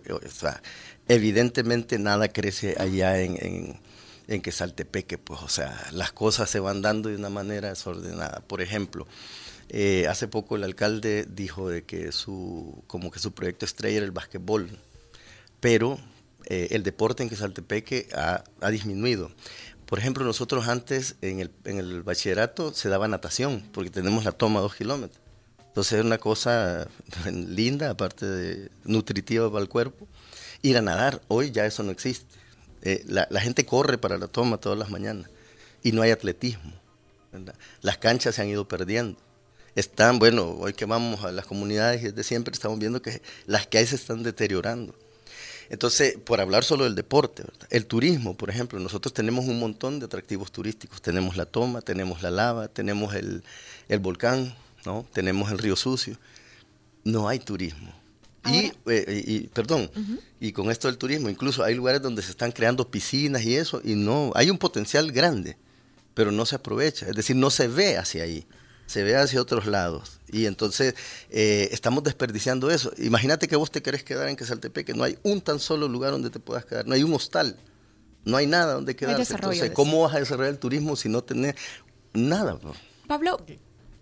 evidentemente 1.07 1.97
nada 1.97 2.27
crece 2.27 2.75
allá 2.77 3.21
en, 3.21 3.37
en, 3.39 3.79
en 4.27 4.41
Quesaltepeque, 4.41 5.17
pues, 5.17 5.41
o 5.41 5.47
sea, 5.49 5.87
las 5.93 6.11
cosas 6.11 6.49
se 6.49 6.59
van 6.59 6.81
dando 6.81 7.09
de 7.09 7.15
una 7.15 7.29
manera 7.29 7.69
desordenada. 7.69 8.41
Por 8.47 8.61
ejemplo, 8.61 9.07
eh, 9.69 10.07
hace 10.07 10.27
poco 10.27 10.55
el 10.55 10.63
alcalde 10.63 11.25
dijo 11.29 11.69
de 11.69 11.83
que 11.83 12.11
su, 12.11 12.83
como 12.87 13.11
que 13.11 13.19
su 13.19 13.33
proyecto 13.33 13.65
estrella 13.65 13.97
era 13.97 14.05
el 14.05 14.11
básquetbol, 14.11 14.69
pero 15.59 15.99
eh, 16.45 16.67
el 16.71 16.83
deporte 16.83 17.23
en 17.23 17.29
Quesaltepeque 17.29 18.07
ha, 18.13 18.43
ha 18.61 18.69
disminuido. 18.69 19.31
Por 19.85 19.99
ejemplo, 19.99 20.23
nosotros 20.23 20.67
antes 20.67 21.15
en 21.21 21.39
el, 21.39 21.51
en 21.65 21.77
el 21.77 22.01
bachillerato 22.03 22.73
se 22.73 22.89
daba 22.89 23.07
natación, 23.07 23.67
porque 23.71 23.91
tenemos 23.91 24.23
la 24.23 24.31
toma 24.31 24.59
a 24.59 24.63
dos 24.63 24.75
kilómetros. 24.75 25.21
Entonces 25.75 25.99
es 25.99 26.05
una 26.05 26.17
cosa 26.17 26.87
linda, 27.31 27.89
aparte 27.89 28.25
de 28.25 28.71
nutritiva 28.83 29.51
para 29.51 29.61
el 29.61 29.69
cuerpo. 29.69 30.07
Ir 30.61 30.77
a 30.77 30.81
nadar, 30.81 31.21
hoy 31.27 31.51
ya 31.51 31.65
eso 31.65 31.83
no 31.83 31.91
existe. 31.91 32.33
Eh, 32.81 33.03
la, 33.07 33.41
gente 33.41 33.65
corre 33.65 33.97
para 33.97 34.17
la 34.17 34.27
toma 34.27 34.57
todas 34.57 34.77
las 34.77 34.89
mañanas 34.89 35.29
y 35.83 35.91
no 35.91 36.01
hay 36.01 36.11
atletismo. 36.11 36.71
Las 37.81 37.97
canchas 37.97 38.35
se 38.35 38.41
han 38.41 38.47
ido 38.47 38.67
perdiendo. 38.67 39.19
Están, 39.75 40.19
bueno, 40.19 40.51
hoy 40.51 40.73
que 40.73 40.85
vamos 40.85 41.25
a 41.25 41.33
las 41.33 41.45
comunidades 41.45 42.15
de 42.15 42.23
siempre 42.23 42.53
estamos 42.53 42.79
viendo 42.79 43.01
que 43.01 43.21
las 43.45 43.67
que 43.67 43.77
hay 43.77 43.85
se 43.85 43.95
están 43.95 44.23
deteriorando. 44.23 44.95
Entonces, 45.69 46.17
por 46.23 46.39
hablar 46.39 46.63
solo 46.63 46.85
del 46.85 46.95
deporte, 46.95 47.43
el 47.71 47.85
turismo, 47.85 48.37
por 48.37 48.49
ejemplo, 48.49 48.79
nosotros 48.79 49.13
tenemos 49.13 49.45
un 49.45 49.59
montón 49.59 49.99
de 49.99 50.05
atractivos 50.05 50.51
turísticos. 50.51 51.01
Tenemos 51.01 51.35
la 51.35 51.45
toma, 51.45 51.81
tenemos 51.81 52.21
la 52.21 52.31
lava, 52.31 52.69
tenemos 52.69 53.15
el, 53.15 53.43
volcán, 53.99 54.55
¿no? 54.85 55.05
tenemos 55.11 55.51
el 55.51 55.57
río 55.57 55.75
sucio. 55.75 56.17
No 57.03 57.27
hay 57.27 57.39
turismo. 57.39 57.91
Y, 58.45 58.71
eh, 58.85 59.23
y, 59.25 59.39
perdón, 59.47 59.89
y 60.39 60.51
con 60.51 60.69
esto 60.69 60.87
del 60.87 60.99
turismo, 60.99 61.29
incluso 61.29 61.63
hay 61.63 61.73
lugares 61.73 62.01
donde 62.01 62.21
se 62.21 62.29
están 62.29 62.51
creando 62.51 62.91
piscinas 62.91 63.43
y 63.43 63.55
eso, 63.55 63.81
y 63.83 63.95
no, 63.95 64.31
hay 64.35 64.51
un 64.51 64.59
potencial 64.59 65.11
grande, 65.11 65.57
pero 66.13 66.31
no 66.31 66.45
se 66.45 66.55
aprovecha, 66.55 67.07
es 67.07 67.15
decir, 67.15 67.35
no 67.35 67.49
se 67.49 67.67
ve 67.67 67.97
hacia 67.97 68.21
ahí 68.21 68.45
se 68.85 69.03
ve 69.03 69.15
hacia 69.15 69.41
otros 69.41 69.65
lados. 69.65 70.19
Y 70.31 70.45
entonces 70.45 70.95
eh, 71.29 71.69
estamos 71.71 72.03
desperdiciando 72.03 72.69
eso. 72.71 72.91
Imagínate 72.97 73.47
que 73.47 73.55
vos 73.55 73.71
te 73.71 73.81
querés 73.81 74.03
quedar 74.03 74.29
en 74.29 74.35
Quesaltepeque, 74.35 74.93
no 74.93 75.03
hay 75.03 75.17
un 75.23 75.41
tan 75.41 75.59
solo 75.59 75.87
lugar 75.87 76.11
donde 76.11 76.29
te 76.29 76.39
puedas 76.39 76.65
quedar, 76.65 76.85
no 76.87 76.93
hay 76.93 77.03
un 77.03 77.13
hostal, 77.13 77.57
no 78.23 78.37
hay 78.37 78.47
nada 78.47 78.73
donde 78.73 78.95
quedarse. 78.95 79.33
Entonces, 79.33 79.71
¿cómo 79.71 80.01
vas 80.01 80.15
a 80.15 80.19
desarrollar 80.19 80.51
el 80.51 80.59
turismo 80.59 80.95
si 80.95 81.09
no 81.09 81.23
tenés 81.23 81.55
nada? 82.13 82.59
Pablo, 83.07 83.39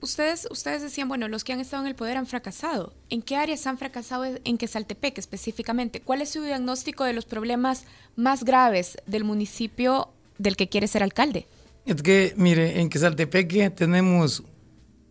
ustedes, 0.02 0.48
ustedes 0.50 0.82
decían, 0.82 1.08
bueno, 1.08 1.28
los 1.28 1.44
que 1.44 1.54
han 1.54 1.60
estado 1.60 1.84
en 1.84 1.88
el 1.88 1.96
poder 1.96 2.18
han 2.18 2.28
fracasado. 2.28 2.94
¿En 3.10 3.22
qué 3.22 3.36
áreas 3.36 3.66
han 3.68 3.78
fracasado 3.78 4.26
en 4.26 4.58
Quesaltepeque 4.58 5.20
específicamente? 5.20 6.02
¿Cuál 6.02 6.22
es 6.22 6.30
su 6.30 6.42
diagnóstico 6.42 7.04
de 7.04 7.14
los 7.14 7.26
problemas 7.26 7.86
más 8.16 8.44
graves 8.44 8.98
del 9.06 9.24
municipio 9.24 10.10
del 10.38 10.56
que 10.56 10.70
quiere 10.70 10.88
ser 10.88 11.04
alcalde? 11.04 11.48
Es 11.86 12.02
que, 12.02 12.34
mire, 12.38 12.80
en 12.80 12.90
Quesaltepeque 12.90 13.70
tenemos 13.70 14.44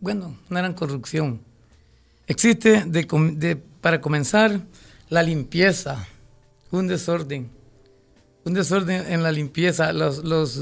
bueno, 0.03 0.37
no 0.49 0.59
eran 0.59 0.73
corrupción. 0.73 1.39
Existe, 2.27 2.85
para 3.79 4.01
comenzar, 4.01 4.59
la 5.07 5.23
limpieza, 5.23 6.05
un 6.71 6.87
desorden, 6.87 7.49
un 8.43 8.53
desorden 8.53 9.09
en 9.09 9.23
la 9.23 9.31
limpieza. 9.31 9.93
Los, 9.93 10.59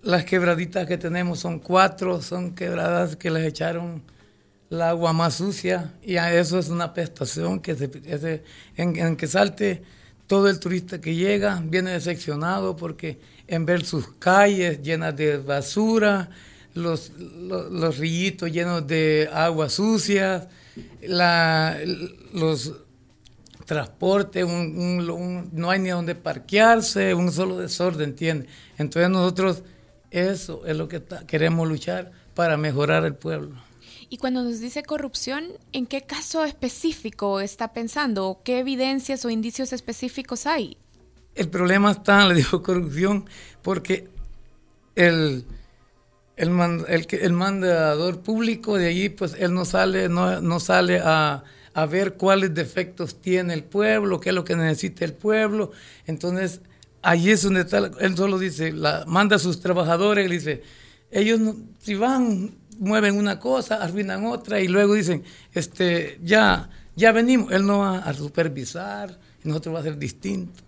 las 0.00 0.24
quebraditas 0.24 0.86
que 0.86 0.96
tenemos 0.96 1.40
son 1.40 1.58
cuatro, 1.58 2.22
son 2.22 2.54
quebradas 2.54 3.16
que 3.16 3.30
les 3.30 3.44
echaron 3.44 4.02
el 4.70 4.80
agua 4.80 5.12
más 5.12 5.34
sucia 5.34 5.92
y 6.02 6.16
eso 6.16 6.58
es 6.58 6.70
una 6.70 6.94
pestación 6.94 7.60
que 7.60 7.74
se, 7.74 8.42
en, 8.78 8.96
en, 8.96 9.16
que 9.16 9.26
salte 9.26 9.82
todo 10.26 10.48
el 10.48 10.58
turista 10.58 11.02
que 11.02 11.14
llega 11.14 11.62
viene 11.62 11.90
decepcionado 11.90 12.76
porque 12.76 13.20
en 13.46 13.66
ver 13.66 13.84
sus 13.84 14.08
calles 14.14 14.80
llenas 14.80 15.14
de 15.14 15.36
basura, 15.36 16.30
los, 16.74 17.10
los, 17.10 17.98
rillitos 17.98 18.50
llenos 18.50 18.86
de 18.86 19.28
agua 19.32 19.68
sucia, 19.68 20.48
la, 21.02 21.78
los 22.32 22.72
transportes, 23.64 24.46
no 24.46 25.70
hay 25.70 25.78
ni 25.78 25.90
donde 25.90 26.14
parquearse, 26.14 27.14
un 27.14 27.30
solo 27.32 27.58
desorden, 27.58 28.10
¿entiende? 28.10 28.46
Entonces 28.78 29.10
nosotros 29.10 29.62
eso 30.10 30.66
es 30.66 30.76
lo 30.76 30.88
que 30.88 31.02
queremos 31.26 31.66
luchar 31.66 32.12
para 32.34 32.56
mejorar 32.56 33.04
el 33.04 33.14
pueblo. 33.14 33.56
Y 34.10 34.18
cuando 34.18 34.42
nos 34.42 34.60
dice 34.60 34.82
corrupción, 34.82 35.44
¿en 35.72 35.86
qué 35.86 36.02
caso 36.02 36.44
específico 36.44 37.40
está 37.40 37.72
pensando? 37.72 38.42
¿Qué 38.44 38.58
evidencias 38.58 39.24
o 39.24 39.30
indicios 39.30 39.72
específicos 39.72 40.46
hay? 40.46 40.76
El 41.34 41.48
problema 41.48 41.92
está, 41.92 42.28
le 42.28 42.34
digo 42.34 42.62
corrupción, 42.62 43.24
porque 43.62 44.08
el, 44.96 45.46
el, 46.36 46.48
el, 46.88 47.06
el, 47.10 47.32
mandador 47.32 48.20
público 48.20 48.78
de 48.78 48.88
allí, 48.88 49.08
pues 49.08 49.36
él 49.38 49.52
no 49.54 49.64
sale, 49.64 50.08
no, 50.08 50.40
no 50.40 50.60
sale 50.60 51.00
a, 51.02 51.44
a, 51.74 51.86
ver 51.86 52.14
cuáles 52.14 52.54
defectos 52.54 53.20
tiene 53.20 53.54
el 53.54 53.64
pueblo, 53.64 54.20
qué 54.20 54.30
es 54.30 54.34
lo 54.34 54.44
que 54.44 54.56
necesita 54.56 55.04
el 55.04 55.12
pueblo. 55.12 55.72
Entonces, 56.06 56.60
allí 57.02 57.30
es 57.30 57.42
donde 57.42 57.60
está, 57.60 57.90
él 58.00 58.16
solo 58.16 58.38
dice, 58.38 58.72
la, 58.72 59.04
manda 59.06 59.36
a 59.36 59.38
sus 59.38 59.60
trabajadores, 59.60 60.26
y 60.26 60.32
dice, 60.32 60.62
ellos 61.10 61.40
si 61.80 61.94
van, 61.94 62.54
mueven 62.78 63.16
una 63.16 63.38
cosa, 63.38 63.76
arruinan 63.76 64.24
otra, 64.26 64.60
y 64.60 64.68
luego 64.68 64.94
dicen, 64.94 65.24
este, 65.52 66.18
ya, 66.22 66.70
ya 66.96 67.12
venimos, 67.12 67.52
él 67.52 67.66
no 67.66 67.80
va 67.80 67.98
a 67.98 68.14
supervisar, 68.14 69.18
nosotros 69.44 69.74
va 69.74 69.80
a 69.80 69.82
ser 69.82 69.98
distinto. 69.98 70.62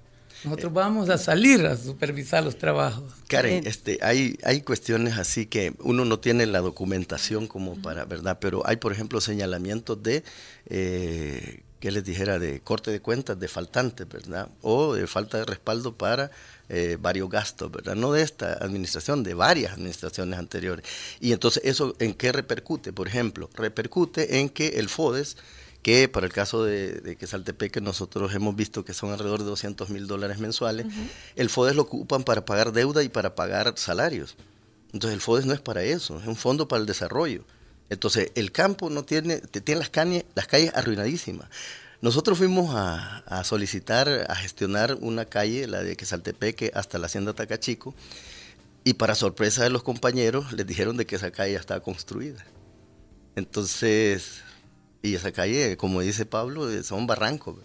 Nosotros 0.44 0.72
vamos 0.74 1.08
a 1.08 1.16
salir 1.16 1.64
a 1.66 1.76
supervisar 1.76 2.44
los 2.44 2.58
trabajos. 2.58 3.12
Karen, 3.28 3.66
este, 3.66 3.98
hay, 4.02 4.38
hay 4.44 4.60
cuestiones 4.60 5.16
así 5.16 5.46
que 5.46 5.74
uno 5.80 6.04
no 6.04 6.20
tiene 6.20 6.44
la 6.46 6.60
documentación 6.60 7.46
como 7.46 7.80
para, 7.80 8.04
¿verdad? 8.04 8.38
Pero 8.40 8.62
hay, 8.66 8.76
por 8.76 8.92
ejemplo, 8.92 9.22
señalamientos 9.22 10.02
de, 10.02 10.22
eh, 10.66 11.62
¿qué 11.80 11.90
les 11.90 12.04
dijera? 12.04 12.38
De 12.38 12.60
corte 12.60 12.90
de 12.90 13.00
cuentas 13.00 13.40
de 13.40 13.48
faltantes, 13.48 14.06
¿verdad? 14.06 14.48
O 14.60 14.94
de 14.94 15.06
falta 15.06 15.38
de 15.38 15.46
respaldo 15.46 15.96
para 15.96 16.30
eh, 16.68 16.98
varios 17.00 17.30
gastos, 17.30 17.72
¿verdad? 17.72 17.94
No 17.94 18.12
de 18.12 18.22
esta 18.22 18.52
administración, 18.52 19.22
de 19.22 19.32
varias 19.32 19.72
administraciones 19.72 20.38
anteriores. 20.38 20.84
Y 21.20 21.32
entonces, 21.32 21.62
¿eso 21.64 21.96
en 22.00 22.12
qué 22.12 22.32
repercute? 22.32 22.92
Por 22.92 23.08
ejemplo, 23.08 23.48
repercute 23.54 24.40
en 24.40 24.50
que 24.50 24.68
el 24.78 24.90
FODES 24.90 25.38
que 25.84 26.08
para 26.08 26.24
el 26.24 26.32
caso 26.32 26.64
de, 26.64 26.94
de 26.94 27.14
Quesaltepeque 27.14 27.82
nosotros 27.82 28.34
hemos 28.34 28.56
visto 28.56 28.86
que 28.86 28.94
son 28.94 29.12
alrededor 29.12 29.40
de 29.40 29.44
200 29.44 29.90
mil 29.90 30.06
dólares 30.06 30.38
mensuales, 30.38 30.86
el 31.36 31.50
FODES 31.50 31.76
lo 31.76 31.82
ocupan 31.82 32.24
para 32.24 32.46
pagar 32.46 32.72
deuda 32.72 33.02
y 33.02 33.10
para 33.10 33.34
pagar 33.34 33.74
salarios. 33.76 34.34
Entonces 34.94 35.14
el 35.14 35.20
FODES 35.20 35.44
no 35.44 35.52
es 35.52 35.60
para 35.60 35.82
eso, 35.82 36.18
es 36.18 36.26
un 36.26 36.36
fondo 36.36 36.68
para 36.68 36.80
el 36.80 36.86
desarrollo. 36.86 37.44
Entonces 37.90 38.32
el 38.34 38.50
campo 38.50 38.88
no 38.88 39.04
tiene, 39.04 39.40
tiene 39.40 39.78
las, 39.78 39.90
calles, 39.90 40.24
las 40.34 40.46
calles 40.46 40.72
arruinadísimas. 40.74 41.50
Nosotros 42.00 42.38
fuimos 42.38 42.74
a, 42.74 43.18
a, 43.18 43.44
solicitar, 43.44 44.08
a 44.26 44.34
gestionar 44.36 44.96
una 45.02 45.26
calle, 45.26 45.66
la 45.66 45.82
de 45.82 45.98
Quesaltepeque 45.98 46.72
hasta 46.74 46.98
la 46.98 47.06
hacienda 47.06 47.34
Tacachico, 47.34 47.94
y 48.84 48.94
para 48.94 49.14
sorpresa 49.14 49.62
de 49.64 49.70
los 49.70 49.82
compañeros 49.82 50.50
les 50.54 50.66
dijeron 50.66 50.96
de 50.96 51.04
que 51.04 51.16
esa 51.16 51.30
calle 51.30 51.52
ya 51.52 51.60
estaba 51.60 51.80
construida. 51.80 52.42
Entonces 53.36 54.43
Y 55.04 55.16
esa 55.16 55.32
calle, 55.32 55.76
como 55.76 56.00
dice 56.00 56.24
Pablo, 56.24 56.66
son 56.82 57.06
barrancos. 57.06 57.56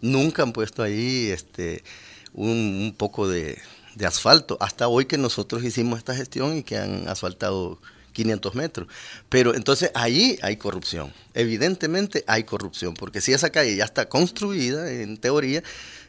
Nunca 0.00 0.42
han 0.42 0.54
puesto 0.54 0.82
ahí 0.82 1.28
este, 1.30 1.84
un, 2.32 2.94
poco 2.96 3.28
de, 3.28 3.58
de 3.96 4.06
asfalto. 4.06 4.56
Hasta 4.60 4.88
hoy 4.88 5.04
que 5.04 5.18
nosotros 5.18 5.62
hicimos 5.62 5.98
esta 5.98 6.14
gestión 6.14 6.56
y 6.56 6.62
que 6.62 6.78
han 6.78 7.06
asfaltado 7.06 7.78
500 8.12 8.54
metros. 8.54 8.88
Pero 9.28 9.54
entonces 9.54 9.90
ahí 9.92 10.38
hay 10.40 10.56
corrupción. 10.56 11.12
Evidentemente 11.34 12.24
hay 12.26 12.44
corrupción, 12.44 12.94
porque 12.94 13.20
si 13.20 13.34
esa 13.34 13.50
calle 13.50 13.76
ya 13.76 13.84
está 13.84 14.08
construida, 14.08 14.90
en 14.90 15.18
teoría, 15.18 15.62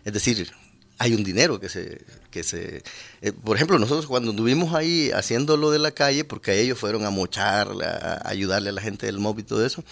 es 0.06 0.14
decir, 0.14 0.54
hay 1.00 1.14
un 1.14 1.26
dinero 1.26 1.60
que 1.60 1.68
se... 1.68 2.02
Que 2.32 2.44
se 2.44 2.82
eh, 3.22 3.34
por 3.34 3.58
ejemplo, 3.58 3.78
nosotros 3.78 4.08
cuando 4.08 4.32
estuvimos 4.32 4.74
ahí 4.74 5.12
haciendo 5.12 5.58
lo 5.58 5.70
de 5.70 5.80
la 5.80 5.92
calle, 5.92 6.24
porque 6.24 6.62
ellos 6.62 6.80
fueron 6.80 7.06
a 7.06 7.10
mochar, 7.10 7.72
a, 7.84 8.22
ayudarle 8.26 8.70
a 8.70 8.72
la 8.72 8.82
gente 8.82 9.06
del 9.06 9.20
MOB 9.20 9.40
y 9.40 9.44
todo 9.44 9.66
eso, 9.66 9.84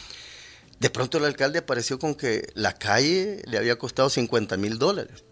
de 0.86 0.92
pronto 0.92 1.18
el 1.18 1.26
alcalde 1.26 1.58
apareció 1.58 1.98
con 1.98 2.14
que 2.14 2.48
la 2.54 2.74
calle 2.74 3.42
le 3.48 3.58
había 3.58 3.76
costado 3.80 4.08
50 4.08 4.56
mil 4.58 4.78
dólares. 4.78 5.24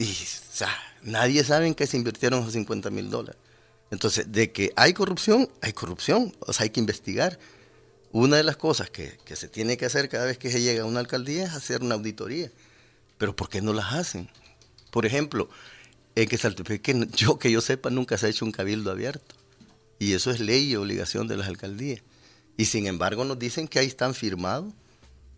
Y 0.00 0.12
nadie 1.02 1.44
sabe 1.44 1.68
en 1.68 1.76
qué 1.76 1.86
se 1.86 1.96
invirtieron 1.96 2.40
esos 2.40 2.54
50 2.54 2.90
mil 2.90 3.08
dólares. 3.08 3.40
Entonces, 3.92 4.32
de 4.32 4.50
que 4.50 4.72
hay 4.74 4.92
corrupción, 4.92 5.48
hay 5.60 5.74
corrupción, 5.74 6.34
o 6.40 6.52
sea, 6.52 6.64
hay 6.64 6.70
que 6.70 6.80
investigar. 6.80 7.38
Una 8.10 8.36
de 8.36 8.42
las 8.42 8.56
cosas 8.56 8.90
que, 8.90 9.16
que 9.24 9.36
se 9.36 9.46
tiene 9.46 9.76
que 9.76 9.86
hacer 9.86 10.08
cada 10.08 10.26
vez 10.26 10.38
que 10.38 10.50
se 10.50 10.60
llega 10.60 10.82
a 10.82 10.86
una 10.86 10.98
alcaldía 10.98 11.44
es 11.44 11.52
hacer 11.52 11.82
una 11.82 11.94
auditoría. 11.94 12.50
Pero 13.16 13.36
¿por 13.36 13.48
qué 13.48 13.62
no 13.62 13.72
las 13.72 13.92
hacen? 13.92 14.28
Por 14.90 15.06
ejemplo, 15.06 15.48
en 16.16 16.28
que 16.28 17.06
yo 17.14 17.38
que 17.38 17.52
yo 17.52 17.60
sepa, 17.60 17.90
nunca 17.90 18.18
se 18.18 18.26
ha 18.26 18.28
hecho 18.28 18.44
un 18.44 18.50
cabildo 18.50 18.90
abierto. 18.90 19.36
Y 20.00 20.14
eso 20.14 20.32
es 20.32 20.40
ley 20.40 20.72
y 20.72 20.74
obligación 20.74 21.28
de 21.28 21.36
las 21.36 21.46
alcaldías. 21.46 22.02
Y 22.60 22.66
sin 22.66 22.86
embargo 22.86 23.24
nos 23.24 23.38
dicen 23.38 23.66
que 23.66 23.78
ahí 23.78 23.86
están 23.86 24.12
firmados 24.12 24.74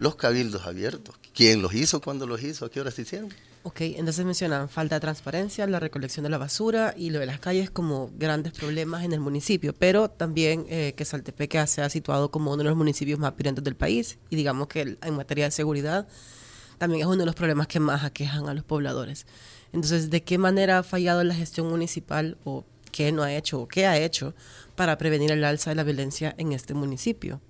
los 0.01 0.17
cabildos 0.17 0.67
abiertos. 0.67 1.15
¿Quién 1.33 1.63
los 1.63 1.73
hizo? 1.73 2.01
¿Cuándo 2.01 2.27
los 2.27 2.43
hizo? 2.43 2.65
¿A 2.65 2.69
qué 2.69 2.81
hora 2.81 2.91
se 2.91 3.03
hicieron? 3.03 3.33
Ok, 3.63 3.83
entonces 3.83 4.25
mencionan 4.25 4.69
falta 4.69 4.97
de 4.97 5.03
transparencia, 5.03 5.65
la 5.69 5.79
recolección 5.79 6.25
de 6.25 6.31
la 6.31 6.39
basura 6.39 6.95
y 6.97 7.11
lo 7.11 7.21
de 7.21 7.27
las 7.27 7.39
calles 7.39 7.71
como 7.71 8.11
grandes 8.19 8.53
problemas 8.53 9.05
en 9.05 9.13
el 9.13 9.21
municipio, 9.21 9.73
pero 9.73 10.11
también 10.11 10.67
eh, 10.69 10.95
que 10.97 11.05
Saltepeque 11.05 11.65
se 11.69 11.83
ha 11.83 11.89
situado 11.91 12.33
como 12.33 12.51
uno 12.51 12.65
de 12.65 12.71
los 12.71 12.77
municipios 12.77 13.21
más 13.21 13.37
violentos 13.37 13.63
del 13.63 13.77
país 13.77 14.19
y 14.29 14.35
digamos 14.35 14.67
que 14.67 14.99
en 15.01 15.15
materia 15.15 15.45
de 15.45 15.53
seguridad 15.53 16.09
también 16.79 17.03
es 17.03 17.07
uno 17.07 17.19
de 17.19 17.27
los 17.27 17.37
problemas 17.37 17.69
que 17.69 17.79
más 17.79 18.03
aquejan 18.03 18.49
a 18.49 18.55
los 18.55 18.65
pobladores. 18.65 19.27
Entonces, 19.73 20.11
¿de 20.11 20.25
qué 20.25 20.39
manera 20.39 20.79
ha 20.79 20.83
fallado 20.83 21.23
la 21.23 21.37
gestión 21.37 21.69
municipal 21.69 22.37
o 22.43 22.65
qué 22.93 23.11
no 23.11 23.23
ha 23.25 23.35
hecho 23.35 23.61
o 23.61 23.67
qué 23.67 23.87
ha 23.87 23.99
hecho 23.99 24.35
para 24.75 24.99
prevenir 24.99 25.33
el 25.33 25.45
alza 25.45 25.71
de 25.71 25.77
la 25.77 25.85
violencia 25.85 26.35
en 26.39 26.53
este 26.53 26.75
municipio? 26.75 27.41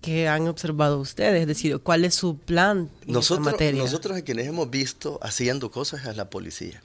¿Qué 0.00 0.28
han 0.28 0.48
observado 0.48 0.98
ustedes? 0.98 1.42
Es 1.42 1.46
decir, 1.46 1.78
¿cuál 1.80 2.04
es 2.04 2.14
su 2.14 2.38
plan 2.38 2.90
en 3.06 3.12
nosotros, 3.12 3.44
materia? 3.44 3.82
Nosotros 3.82 4.16
a 4.16 4.22
quienes 4.22 4.46
hemos 4.46 4.70
visto 4.70 5.18
haciendo 5.22 5.70
cosas 5.70 6.06
es 6.06 6.16
la 6.16 6.30
policía. 6.30 6.82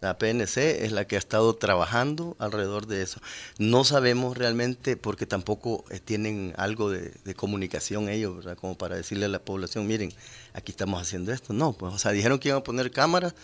La 0.00 0.18
PNC 0.18 0.84
es 0.84 0.92
la 0.92 1.06
que 1.06 1.16
ha 1.16 1.18
estado 1.18 1.54
trabajando 1.56 2.36
alrededor 2.38 2.86
de 2.86 3.02
eso. 3.02 3.20
No 3.58 3.82
sabemos 3.82 4.36
realmente, 4.36 4.96
porque 4.96 5.26
tampoco 5.26 5.84
eh, 5.90 6.00
tienen 6.00 6.52
algo 6.58 6.90
de, 6.90 7.34
comunicación 7.34 8.08
ellos, 8.08 8.36
¿verdad? 8.36 8.56
Como 8.56 8.76
para 8.76 8.96
decirle 8.96 9.24
a 9.24 9.28
la 9.28 9.38
población, 9.38 9.86
miren, 9.86 10.12
aquí 10.52 10.70
estamos 10.70 11.00
haciendo 11.00 11.32
esto. 11.32 11.54
No, 11.54 11.72
pues, 11.72 11.94
o 11.94 11.98
sea, 11.98 12.12
dijeron 12.12 12.38
que 12.38 12.48
iban 12.48 12.60
a 12.60 12.64
poner 12.64 12.90
cámaras, 12.90 13.34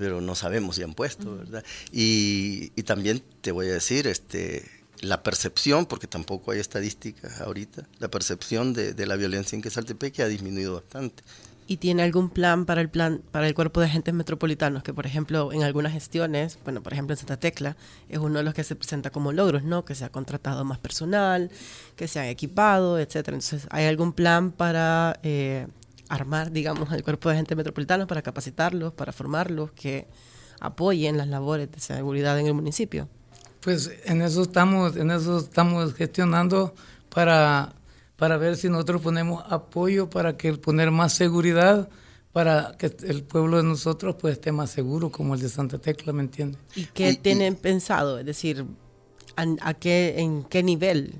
pero 0.00 0.22
no 0.22 0.34
sabemos 0.34 0.76
si 0.76 0.82
han 0.82 0.94
puesto, 0.94 1.36
¿verdad? 1.36 1.62
Y, 1.92 2.72
y 2.74 2.84
también 2.84 3.22
te 3.42 3.52
voy 3.52 3.68
a 3.68 3.74
decir, 3.74 4.06
este, 4.06 4.64
la 5.02 5.22
percepción, 5.22 5.84
porque 5.84 6.06
tampoco 6.06 6.52
hay 6.52 6.58
estadísticas 6.58 7.42
ahorita, 7.42 7.86
la 7.98 8.08
percepción 8.08 8.72
de, 8.72 8.94
de 8.94 9.06
la 9.06 9.16
violencia 9.16 9.56
en 9.56 9.60
Quesaltepeque 9.60 10.22
ha 10.22 10.26
disminuido 10.26 10.76
bastante. 10.76 11.22
Y 11.66 11.76
tiene 11.76 12.02
algún 12.02 12.30
plan 12.30 12.64
para 12.64 12.80
el 12.80 12.88
plan 12.88 13.20
para 13.30 13.46
el 13.46 13.54
cuerpo 13.54 13.80
de 13.80 13.86
agentes 13.86 14.14
metropolitanos 14.14 14.82
que 14.82 14.92
por 14.94 15.06
ejemplo 15.06 15.52
en 15.52 15.62
algunas 15.62 15.92
gestiones 15.92 16.58
bueno 16.64 16.82
por 16.82 16.92
ejemplo 16.92 17.14
en 17.14 17.18
Santa 17.18 17.36
Tecla 17.36 17.76
es 18.08 18.18
uno 18.18 18.38
de 18.38 18.42
los 18.42 18.54
que 18.54 18.64
se 18.64 18.74
presenta 18.74 19.10
como 19.10 19.30
logros 19.30 19.62
no 19.62 19.84
que 19.84 19.94
se 19.94 20.04
ha 20.04 20.08
contratado 20.08 20.64
más 20.64 20.78
personal 20.80 21.48
que 21.94 22.08
se 22.08 22.18
han 22.18 22.26
equipado 22.26 22.98
etcétera. 22.98 23.36
Entonces 23.36 23.68
hay 23.70 23.84
algún 23.84 24.12
plan 24.12 24.50
para 24.50 25.20
eh, 25.22 25.68
armar 26.10 26.50
digamos 26.50 26.92
el 26.92 27.02
cuerpo 27.02 27.28
de 27.28 27.36
agentes 27.36 27.56
metropolitanos 27.56 28.06
para 28.06 28.22
capacitarlos 28.22 28.92
para 28.92 29.12
formarlos 29.12 29.72
que 29.72 30.06
apoyen 30.60 31.16
las 31.16 31.28
labores 31.28 31.70
de 31.70 31.80
seguridad 31.80 32.38
en 32.38 32.46
el 32.46 32.54
municipio 32.54 33.08
pues 33.60 33.90
en 34.04 34.20
eso 34.20 34.42
estamos 34.42 34.96
en 34.96 35.10
eso 35.10 35.38
estamos 35.38 35.94
gestionando 35.94 36.74
para 37.08 37.74
para 38.16 38.36
ver 38.36 38.56
si 38.56 38.68
nosotros 38.68 39.00
ponemos 39.00 39.42
apoyo 39.48 40.10
para 40.10 40.36
que 40.36 40.52
poner 40.54 40.90
más 40.90 41.14
seguridad 41.14 41.88
para 42.32 42.76
que 42.78 42.94
el 43.02 43.22
pueblo 43.24 43.56
de 43.56 43.64
nosotros 43.64 44.16
pues 44.20 44.34
esté 44.34 44.52
más 44.52 44.70
seguro 44.70 45.10
como 45.10 45.34
el 45.34 45.40
de 45.40 45.48
Santa 45.48 45.78
Tecla, 45.78 46.12
¿me 46.12 46.22
entiende? 46.22 46.58
¿Y 46.76 46.84
qué 46.84 47.14
tienen 47.14 47.56
pensado? 47.56 48.18
Es 48.18 48.26
decir, 48.26 48.64
¿a, 49.36 49.74
qué, 49.74 50.14
¿en 50.18 50.44
qué 50.44 50.62
nivel? 50.62 51.14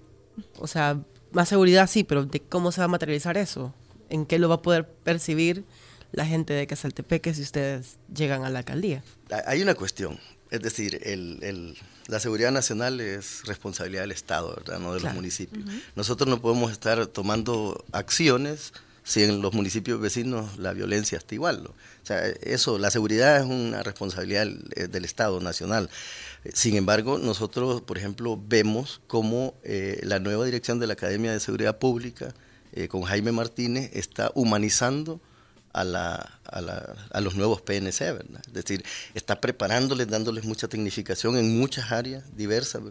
O 0.59 0.67
sea, 0.67 1.01
más 1.33 1.49
seguridad 1.49 1.89
sí, 1.89 2.05
pero 2.05 2.25
¿de 2.25 2.41
cómo 2.41 2.71
se 2.71 2.81
va 2.81 2.85
a 2.85 2.89
materializar 2.89 3.37
eso? 3.37 3.75
¿En 4.11 4.27
qué 4.27 4.39
lo 4.39 4.49
va 4.49 4.57
a 4.57 4.63
poder 4.63 4.87
percibir 4.87 5.65
la 6.13 6.27
gente 6.27 6.53
de 6.53 6.67
Casaltepeque 6.67 7.33
si 7.33 7.43
ustedes 7.43 7.97
llegan 8.15 8.45
a 8.45 8.51
la 8.51 8.61
alcaldía? 8.61 9.03
Hay 9.47 9.63
una 9.63 9.75
cuestión, 9.75 10.19
es 10.51 10.61
decir, 10.61 11.01
el 11.05 11.77
la 12.11 12.19
seguridad 12.19 12.51
nacional 12.51 13.01
es 13.01 13.45
responsabilidad 13.47 14.03
del 14.03 14.11
Estado, 14.11 14.53
¿verdad? 14.57 14.81
no 14.81 14.95
de 14.95 15.01
los 15.01 15.15
municipios. 15.15 15.65
Nosotros 15.95 16.29
no 16.29 16.41
podemos 16.41 16.73
estar 16.73 17.07
tomando 17.07 17.85
acciones 17.93 18.73
si 19.05 19.23
en 19.23 19.41
los 19.41 19.55
municipios 19.55 20.01
vecinos 20.01 20.59
la 20.59 20.73
violencia 20.73 21.19
está 21.19 21.37
igual. 21.37 21.69
O 21.69 21.75
sea, 22.03 22.27
eso, 22.27 22.79
la 22.79 22.91
seguridad 22.91 23.37
es 23.37 23.45
una 23.45 23.85
responsabilidad 23.85 24.45
del, 24.45 25.05
Estado 25.05 25.41
nacional. 25.41 25.89
Sin 26.53 26.75
embargo, 26.75 27.19
nosotros, 27.19 27.81
por 27.81 27.97
ejemplo, 27.97 28.37
vemos 28.45 29.01
cómo 29.07 29.55
eh, 29.63 30.01
la 30.03 30.19
nueva 30.19 30.45
dirección 30.45 30.81
de 30.81 30.89
la 30.89 30.95
Academia 30.95 31.33
de 31.33 31.39
Seguridad 31.39 31.79
Pública, 31.79 32.35
eh, 32.73 32.89
con 32.89 33.03
Jaime 33.03 33.33
Martínez, 33.33 33.91
está 33.95 34.31
humanizando 34.35 35.21
a, 35.73 35.85
la, 35.85 36.41
a, 36.45 36.61
la, 36.61 36.97
a, 37.13 37.21
los 37.21 37.37
nuevos 37.37 37.63
PNC, 37.63 38.01
¿verdad? 38.01 38.43
Es 38.47 38.53
decir, 38.53 38.85
está 39.15 39.41
preparándoles, 39.41 40.09
dándoles 40.09 40.45
mucha 40.45 40.69
tecnificación 40.69 41.37
en 41.37 41.59
muchas 41.59 41.93
áreas 41.93 42.25
diversas, 42.37 42.83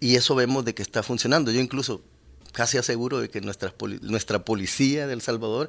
y 0.00 0.16
eso 0.16 0.34
vemos 0.34 0.64
de 0.64 0.74
que 0.74 0.82
está 0.82 1.02
funcionando. 1.02 1.50
Yo 1.50 1.60
incluso 1.60 2.02
casi 2.52 2.78
aseguro 2.78 3.20
de 3.20 3.30
que 3.30 3.40
nuestra, 3.40 3.74
nuestra 4.02 4.44
policía 4.44 5.06
de 5.06 5.14
El 5.14 5.22
Salvador 5.22 5.68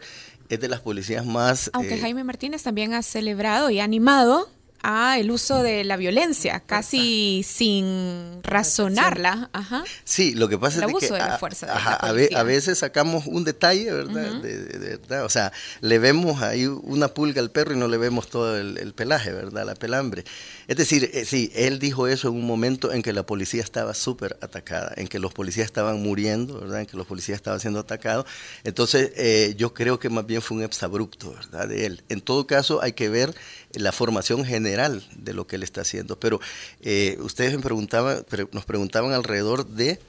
es 0.50 0.60
de 0.60 0.68
las 0.68 0.82
policías 0.82 1.26
más... 1.26 1.70
Aunque 1.74 1.96
eh, 1.96 2.00
Jaime 2.00 2.24
Martínez 2.24 2.62
también 2.62 2.94
ha 2.94 3.02
celebrado 3.02 3.70
y 3.70 3.80
animado 3.80 4.50
a 4.84 5.18
el 5.18 5.32
uso 5.32 5.64
de 5.64 5.84
la 5.84 5.98
violencia, 5.98 6.60
casi 6.60 7.44
sin 7.48 8.42
razonarla. 8.44 9.50
Ajá. 9.54 9.84
Sí, 10.04 10.34
lo 10.36 10.50
que 10.50 10.58
pasa 10.58 10.86
es 10.86 11.10
que 11.10 12.36
a, 12.36 12.44
veces 12.44 12.80
sacamos 12.80 13.26
un 13.26 13.46
detalle, 13.46 13.92
¿verdad? 13.92 14.42
de, 14.42 15.20
o 15.22 15.30
sea, 15.30 15.52
le 15.82 16.00
vemos 16.00 16.42
ahí 16.42 16.68
una 16.68 17.08
pulga 17.08 17.42
al 17.42 17.52
perro 17.52 17.74
y 17.74 17.78
no 17.78 17.88
le 17.88 17.98
vemos 17.98 18.28
todo 18.28 18.58
el, 18.58 18.94
pelaje, 18.94 19.32
¿verdad? 19.32 19.66
La 19.66 19.76
pelambre. 19.76 20.26
Es 20.68 20.78
decir, 20.78 21.10
eh, 21.14 21.26
sí, 21.26 21.52
él 21.56 21.80
dijo 21.80 22.08
eso 22.08 22.30
en 22.30 22.36
un 22.36 22.46
momento 22.46 22.92
en 22.92 23.02
que 23.02 23.14
la 23.14 23.26
policía 23.26 23.62
estaba 23.62 23.94
súper 23.94 24.38
atacada, 24.42 24.94
en 24.98 25.08
que 25.08 25.20
los 25.20 25.34
policías 25.34 25.66
estaban 25.66 26.02
muriendo, 26.02 26.60
¿verdad? 26.60 26.82
En 26.82 26.86
que 26.86 26.98
los 26.98 27.08
policías 27.08 27.36
estaban 27.36 27.60
siendo 27.60 27.80
atacados. 27.80 28.26
Entonces, 28.64 29.12
eh, 29.16 29.56
yo 29.58 29.74
creo 29.74 30.00
que 30.00 30.10
más 30.10 30.26
bien 30.26 30.42
fue 30.42 30.58
un 30.58 30.64
exabrupto, 30.64 31.34
¿verdad? 31.34 31.68
De 31.68 31.86
él. 31.86 32.04
En 32.10 32.22
todo 32.22 32.48
caso, 32.48 32.82
hay 32.82 32.94
que 32.94 33.10
ver 33.10 33.34
la 33.74 33.92
formación 33.92 34.46
general 34.46 35.06
de 35.16 35.34
lo 35.34 35.48
que 35.48 35.56
él 35.56 35.64
está 35.64 35.82
haciendo. 35.82 36.20
Pero 36.20 36.40
eh, 36.82 37.18
ustedes 37.20 37.56
me 37.56 37.62
preguntaban, 37.62 38.26
nos 38.52 38.66
preguntaban 38.66 39.14
alrededor 39.14 39.68
de 39.68 40.00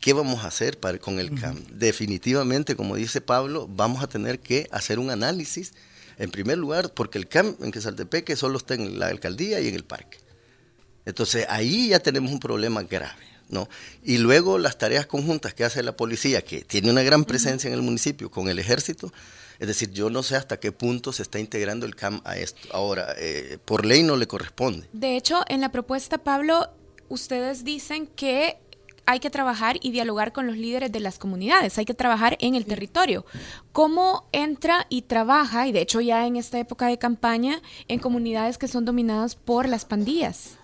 qué 0.00 0.12
vamos 0.12 0.44
a 0.44 0.48
hacer 0.48 0.78
para, 0.78 0.98
con 0.98 1.18
el 1.18 1.38
CAM. 1.38 1.62
Definitivamente, 1.72 2.76
como 2.76 2.96
dice 2.96 3.20
Pablo, 3.20 3.68
vamos 3.68 4.02
a 4.02 4.06
tener 4.06 4.38
que 4.38 4.68
hacer 4.70 4.98
un 4.98 5.10
análisis, 5.10 5.72
en 6.18 6.30
primer 6.30 6.58
lugar, 6.58 6.92
porque 6.92 7.18
el 7.18 7.28
CAM 7.28 7.56
en 7.60 7.70
Quesaltepeque 7.70 8.36
solo 8.36 8.58
está 8.58 8.74
en 8.74 8.98
la 8.98 9.06
alcaldía 9.06 9.60
y 9.60 9.68
en 9.68 9.74
el 9.74 9.84
parque. 9.84 10.18
Entonces 11.04 11.46
ahí 11.48 11.88
ya 11.88 12.00
tenemos 12.00 12.30
un 12.32 12.40
problema 12.40 12.82
grave. 12.82 13.28
¿no? 13.48 13.68
Y 14.02 14.18
luego 14.18 14.58
las 14.58 14.76
tareas 14.76 15.06
conjuntas 15.06 15.54
que 15.54 15.64
hace 15.64 15.82
la 15.82 15.96
policía, 15.96 16.42
que 16.42 16.62
tiene 16.62 16.90
una 16.90 17.02
gran 17.02 17.24
presencia 17.24 17.68
en 17.68 17.74
el 17.74 17.82
municipio 17.82 18.30
con 18.30 18.48
el 18.48 18.58
ejército, 18.58 19.12
es 19.58 19.66
decir, 19.66 19.90
yo 19.90 20.10
no 20.10 20.22
sé 20.22 20.36
hasta 20.36 20.60
qué 20.60 20.70
punto 20.70 21.12
se 21.12 21.22
está 21.22 21.38
integrando 21.38 21.84
el 21.86 21.96
CAM 21.96 22.20
a 22.24 22.36
esto. 22.36 22.68
Ahora, 22.72 23.14
eh, 23.16 23.58
por 23.64 23.84
ley 23.84 24.02
no 24.02 24.16
le 24.16 24.28
corresponde. 24.28 24.86
De 24.92 25.16
hecho, 25.16 25.42
en 25.48 25.60
la 25.60 25.72
propuesta, 25.72 26.18
Pablo, 26.18 26.68
ustedes 27.08 27.64
dicen 27.64 28.06
que 28.06 28.58
hay 29.08 29.20
que 29.20 29.30
trabajar 29.30 29.78
y 29.80 29.90
dialogar 29.90 30.34
con 30.34 30.46
los 30.46 30.58
líderes 30.58 30.92
de 30.92 31.00
las 31.00 31.18
comunidades, 31.18 31.78
hay 31.78 31.86
que 31.86 31.94
trabajar 31.94 32.36
en 32.40 32.54
el 32.54 32.66
territorio. 32.66 33.24
¿Cómo 33.72 34.28
entra 34.32 34.84
y 34.90 35.02
trabaja, 35.02 35.66
y 35.66 35.72
de 35.72 35.80
hecho 35.80 36.02
ya 36.02 36.26
en 36.26 36.36
esta 36.36 36.58
época 36.58 36.88
de 36.88 36.98
campaña, 36.98 37.62
en 37.88 38.00
comunidades 38.00 38.58
que 38.58 38.68
son 38.68 38.84
dominadas 38.84 39.34
por 39.34 39.66
las 39.66 39.86
pandillas? 39.86 40.58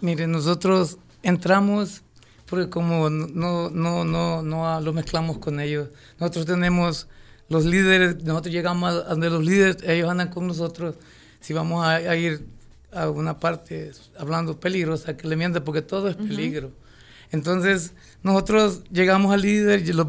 Mire, 0.00 0.28
nosotros 0.28 0.98
entramos 1.24 2.02
porque 2.46 2.70
como 2.70 3.10
no, 3.10 3.70
no, 3.70 4.04
no, 4.04 4.42
no 4.42 4.80
lo 4.80 4.92
mezclamos 4.92 5.38
con 5.38 5.58
ellos. 5.58 5.88
Nosotros 6.20 6.46
tenemos 6.46 7.08
los 7.48 7.64
líderes, 7.64 8.22
nosotros 8.22 8.54
llegamos 8.54 8.94
a 8.94 9.02
donde 9.02 9.30
los 9.30 9.44
líderes, 9.44 9.82
ellos 9.82 10.08
andan 10.08 10.28
con 10.28 10.46
nosotros. 10.46 10.94
Si 11.40 11.52
vamos 11.52 11.84
a, 11.84 12.16
ir 12.16 12.46
a 12.92 13.10
una 13.10 13.40
parte 13.40 13.90
hablando 14.16 14.60
peligrosa, 14.60 15.16
que 15.16 15.26
le 15.26 15.34
miente, 15.34 15.60
porque 15.60 15.82
todo 15.82 16.08
es 16.08 16.14
peligro. 16.14 16.70
Entonces, 17.30 17.92
nosotros 18.22 18.82
llegamos 18.90 19.32
al 19.32 19.42
líder, 19.42 19.86
y 19.86 19.92
los, 19.92 20.06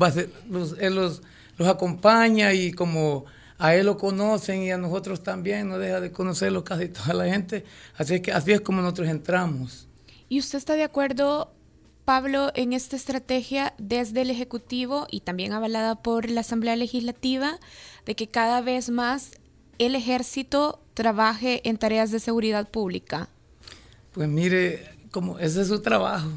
los, 0.49 0.75
él 0.79 0.95
los, 0.95 1.21
los 1.57 1.67
acompaña 1.67 2.53
y 2.53 2.71
como 2.71 3.25
a 3.57 3.75
él 3.75 3.87
lo 3.87 3.97
conocen 3.97 4.63
y 4.63 4.71
a 4.71 4.77
nosotros 4.77 5.21
también, 5.21 5.67
no 5.67 5.77
deja 5.77 5.99
de 5.99 6.11
conocerlo 6.11 6.63
casi 6.63 6.87
toda 6.87 7.13
la 7.13 7.25
gente. 7.25 7.65
Así 7.97 8.15
es 8.15 8.21
que 8.21 8.31
así 8.31 8.53
es 8.53 8.61
como 8.61 8.81
nosotros 8.81 9.09
entramos. 9.09 9.87
¿Y 10.29 10.39
usted 10.39 10.57
está 10.57 10.75
de 10.75 10.83
acuerdo, 10.83 11.51
Pablo, 12.05 12.51
en 12.55 12.71
esta 12.71 12.95
estrategia 12.95 13.73
desde 13.77 14.21
el 14.21 14.29
Ejecutivo 14.29 15.07
y 15.11 15.21
también 15.21 15.51
avalada 15.51 16.01
por 16.01 16.29
la 16.29 16.41
Asamblea 16.41 16.75
Legislativa 16.75 17.59
de 18.05 18.15
que 18.15 18.27
cada 18.27 18.61
vez 18.61 18.89
más 18.89 19.31
el 19.77 19.95
ejército 19.95 20.81
trabaje 20.93 21.67
en 21.67 21.77
tareas 21.77 22.11
de 22.11 22.19
seguridad 22.19 22.69
pública? 22.69 23.29
Pues 24.11 24.27
mire, 24.27 24.89
como 25.11 25.39
ese 25.39 25.61
es 25.61 25.67
su 25.67 25.81
trabajo. 25.81 26.29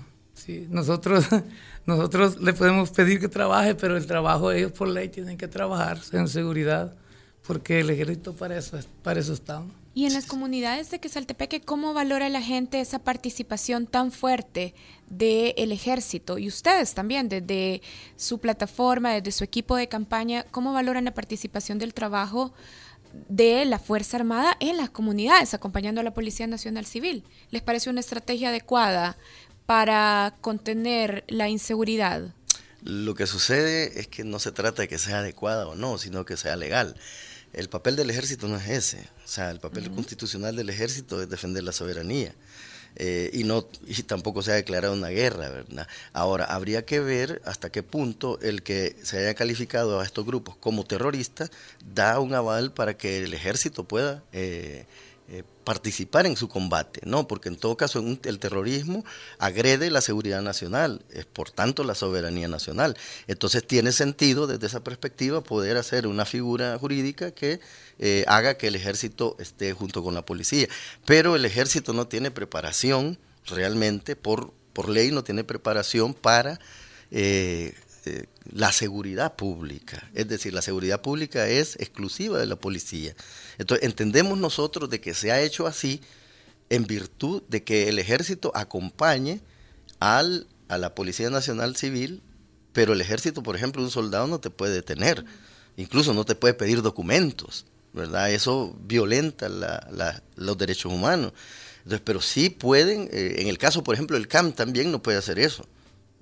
Sí, 0.45 0.67
nosotros 0.71 1.27
nosotros 1.87 2.41
le 2.41 2.53
podemos 2.53 2.91
pedir 2.91 3.21
que 3.21 3.29
trabaje, 3.29 3.77
pero 3.77 3.97
el 3.97 4.07
trabajo 4.07 4.51
ellos 4.51 4.73
por 4.73 4.89
ley 4.89 5.09
tienen 5.09 5.39
que 5.39 5.47
trabajar 5.47 6.01
en 6.13 6.27
seguridad 6.27 6.93
porque 7.47 7.81
el 7.81 7.91
ejército 7.91 8.33
para 8.33 8.57
eso, 8.59 8.79
para 9.03 9.21
eso 9.21 9.33
estamos. 9.33 9.73
Y 9.95 10.07
en 10.07 10.15
las 10.15 10.27
comunidades 10.27 10.91
de 10.91 11.01
Quesaltepeque, 11.01 11.61
¿cómo 11.61 11.93
valora 11.93 12.29
la 12.29 12.41
gente 12.41 12.81
esa 12.81 12.99
participación 12.99 13.87
tan 13.87 14.11
fuerte 14.11 14.75
del 15.09 15.71
ejército? 15.71 16.39
Y 16.39 16.49
ustedes 16.49 16.95
también, 16.95 17.29
desde 17.29 17.83
su 18.17 18.39
plataforma, 18.39 19.13
desde 19.13 19.33
su 19.33 19.45
equipo 19.45 19.77
de 19.77 19.89
campaña, 19.89 20.45
¿cómo 20.51 20.73
valoran 20.73 21.05
la 21.05 21.15
participación 21.15 21.79
del 21.79 21.93
trabajo 21.93 22.55
de 23.29 23.67
la 23.67 23.79
Fuerza 23.79 24.17
Armada 24.17 24.57
en 24.61 24.79
las 24.79 24.89
comunidades, 24.89 25.53
acompañando 25.53 26.01
a 26.01 26.05
la 26.05 26.15
Policía 26.15 26.47
Nacional 26.47 26.87
Civil? 26.87 27.23
¿Les 27.51 27.61
parece 27.61 27.91
una 27.91 28.01
estrategia 28.01 28.49
adecuada 28.49 29.19
para 29.67 30.35
contener 30.41 31.25
la 31.29 31.49
inseguridad? 31.49 32.35
Lo 32.83 33.15
que 33.15 33.27
sucede 33.27 34.01
es 34.01 34.09
que 34.09 34.25
no 34.25 34.39
se 34.39 34.53
trata 34.53 34.83
de 34.83 34.89
que 34.89 34.99
sea 34.99 35.19
adecuada 35.19 35.69
o 35.69 35.75
no, 35.75 35.99
sino 35.99 36.25
que 36.25 36.37
sea 36.37 36.57
legal. 36.57 36.97
El 37.53 37.69
papel 37.69 37.97
del 37.97 38.11
ejército 38.11 38.49
no 38.49 38.57
es 38.57 38.69
ese. 38.69 39.09
O 39.25 39.29
sea, 39.29 39.51
el 39.51 39.61
papel 39.61 39.91
constitucional 39.91 40.57
del 40.57 40.71
ejército 40.71 41.23
es 41.23 41.29
defender 41.29 41.63
la 41.63 41.73
soberanía. 41.73 42.35
Eh, 42.97 43.31
y 43.33 43.45
no 43.45 43.69
y 43.87 44.03
tampoco 44.03 44.43
se 44.43 44.53
ha 44.53 44.55
declarado 44.55 44.93
una 44.93 45.09
guerra, 45.09 45.49
¿verdad? 45.49 45.89
Ahora, 46.13 46.45
habría 46.45 46.85
que 46.85 47.01
ver 47.01 47.41
hasta 47.47 47.71
qué 47.71 47.83
punto 47.83 48.39
el 48.43 48.63
que 48.63 48.97
se 49.03 49.19
haya 49.19 49.35
calificado 49.35 50.01
a 50.01 50.05
estos 50.05 50.27
grupos 50.27 50.57
como 50.57 50.85
terroristas 50.85 51.51
da 51.95 52.21
un 52.21 52.35
aval 52.35 52.73
para 52.73 52.97
que 52.97 53.23
el 53.23 53.33
ejército 53.33 53.85
pueda 53.85 54.23
eh, 54.33 54.85
eh, 55.29 55.45
participar 55.65 56.27
en 56.27 56.37
su 56.37 56.49
combate, 56.49 57.01
¿no? 57.05 57.29
Porque 57.29 57.49
en 57.49 57.57
todo 57.57 57.77
caso 57.77 58.05
el 58.25 58.39
terrorismo 58.41 59.05
agrede 59.39 59.91
la 59.91 60.01
seguridad 60.01 60.43
nacional, 60.43 61.05
es 61.11 61.25
por 61.25 61.51
tanto 61.51 61.85
la 61.85 61.95
soberanía 61.95 62.49
nacional. 62.49 62.97
Entonces 63.29 63.67
tiene 63.67 63.93
sentido 63.93 64.47
desde 64.47 64.67
esa 64.67 64.83
perspectiva 64.83 65.41
poder 65.41 65.77
hacer 65.77 66.07
una 66.07 66.25
figura 66.25 66.77
jurídica 66.79 67.31
que 67.31 67.61
eh, 67.99 68.25
haga 68.27 68.59
que 68.59 68.67
el 68.67 68.75
ejército 68.75 69.37
esté 69.39 69.73
junto 69.73 70.03
con 70.03 70.15
la 70.15 70.27
policía. 70.27 70.67
Pero 71.07 71.37
el 71.37 71.45
ejército 71.45 71.93
no 71.93 72.09
tiene 72.09 72.31
preparación 72.31 73.17
realmente, 73.47 74.17
por, 74.17 74.53
por 74.73 74.89
ley 74.89 75.13
no 75.13 75.23
tiene 75.23 75.45
preparación 75.45 76.15
para 76.15 76.59
eh, 77.13 77.75
eh, 78.05 78.27
la 78.53 78.73
seguridad 78.73 79.37
pública. 79.37 80.11
Es 80.15 80.29
decir, 80.29 80.53
la 80.53 80.63
seguridad 80.63 81.01
pública 81.01 81.49
es 81.49 81.77
exclusiva 81.77 82.39
de 82.39 82.47
la 82.47 82.57
policía. 82.57 83.15
Entonces, 83.59 83.87
entendemos 83.87 84.39
nosotros 84.39 84.91
de 84.91 85.01
que 85.01 85.15
se 85.15 85.33
ha 85.33 85.41
hecho 85.41 85.67
así 85.67 86.01
en 86.69 86.87
virtud 86.87 87.43
de 87.49 87.63
que 87.63 87.89
el 87.89 87.99
ejército 87.99 88.51
acompañe 88.55 89.41
al, 90.01 90.47
a 90.69 90.79
la 90.79 90.95
Policía 90.95 91.31
Nacional 91.31 91.77
Civil, 91.77 92.23
pero 92.73 92.93
el 92.95 93.01
ejército, 93.01 93.43
por 93.43 93.57
ejemplo, 93.57 93.83
un 93.83 93.91
soldado 93.91 94.27
no 94.27 94.41
te 94.41 94.51
puede 94.51 94.75
detener, 94.75 95.25
incluso 95.77 96.15
no 96.15 96.25
te 96.25 96.35
puede 96.35 96.55
pedir 96.55 96.83
documentos, 96.83 97.67
¿verdad? 97.93 98.33
Eso 98.33 98.77
violenta 98.81 99.49
los 100.37 100.59
derechos 100.59 100.93
humanos. 100.93 101.33
Entonces, 101.79 102.01
pero 102.05 102.21
sí 102.21 102.49
pueden, 102.49 103.09
eh, 103.13 103.37
en 103.39 103.49
el 103.49 103.59
caso, 103.59 103.85
por 103.85 103.95
ejemplo, 103.95 104.17
el 104.17 104.29
CAM 104.29 104.53
también 104.53 104.91
no 104.91 105.03
puede 105.03 105.19
hacer 105.19 105.39
eso. 105.39 105.67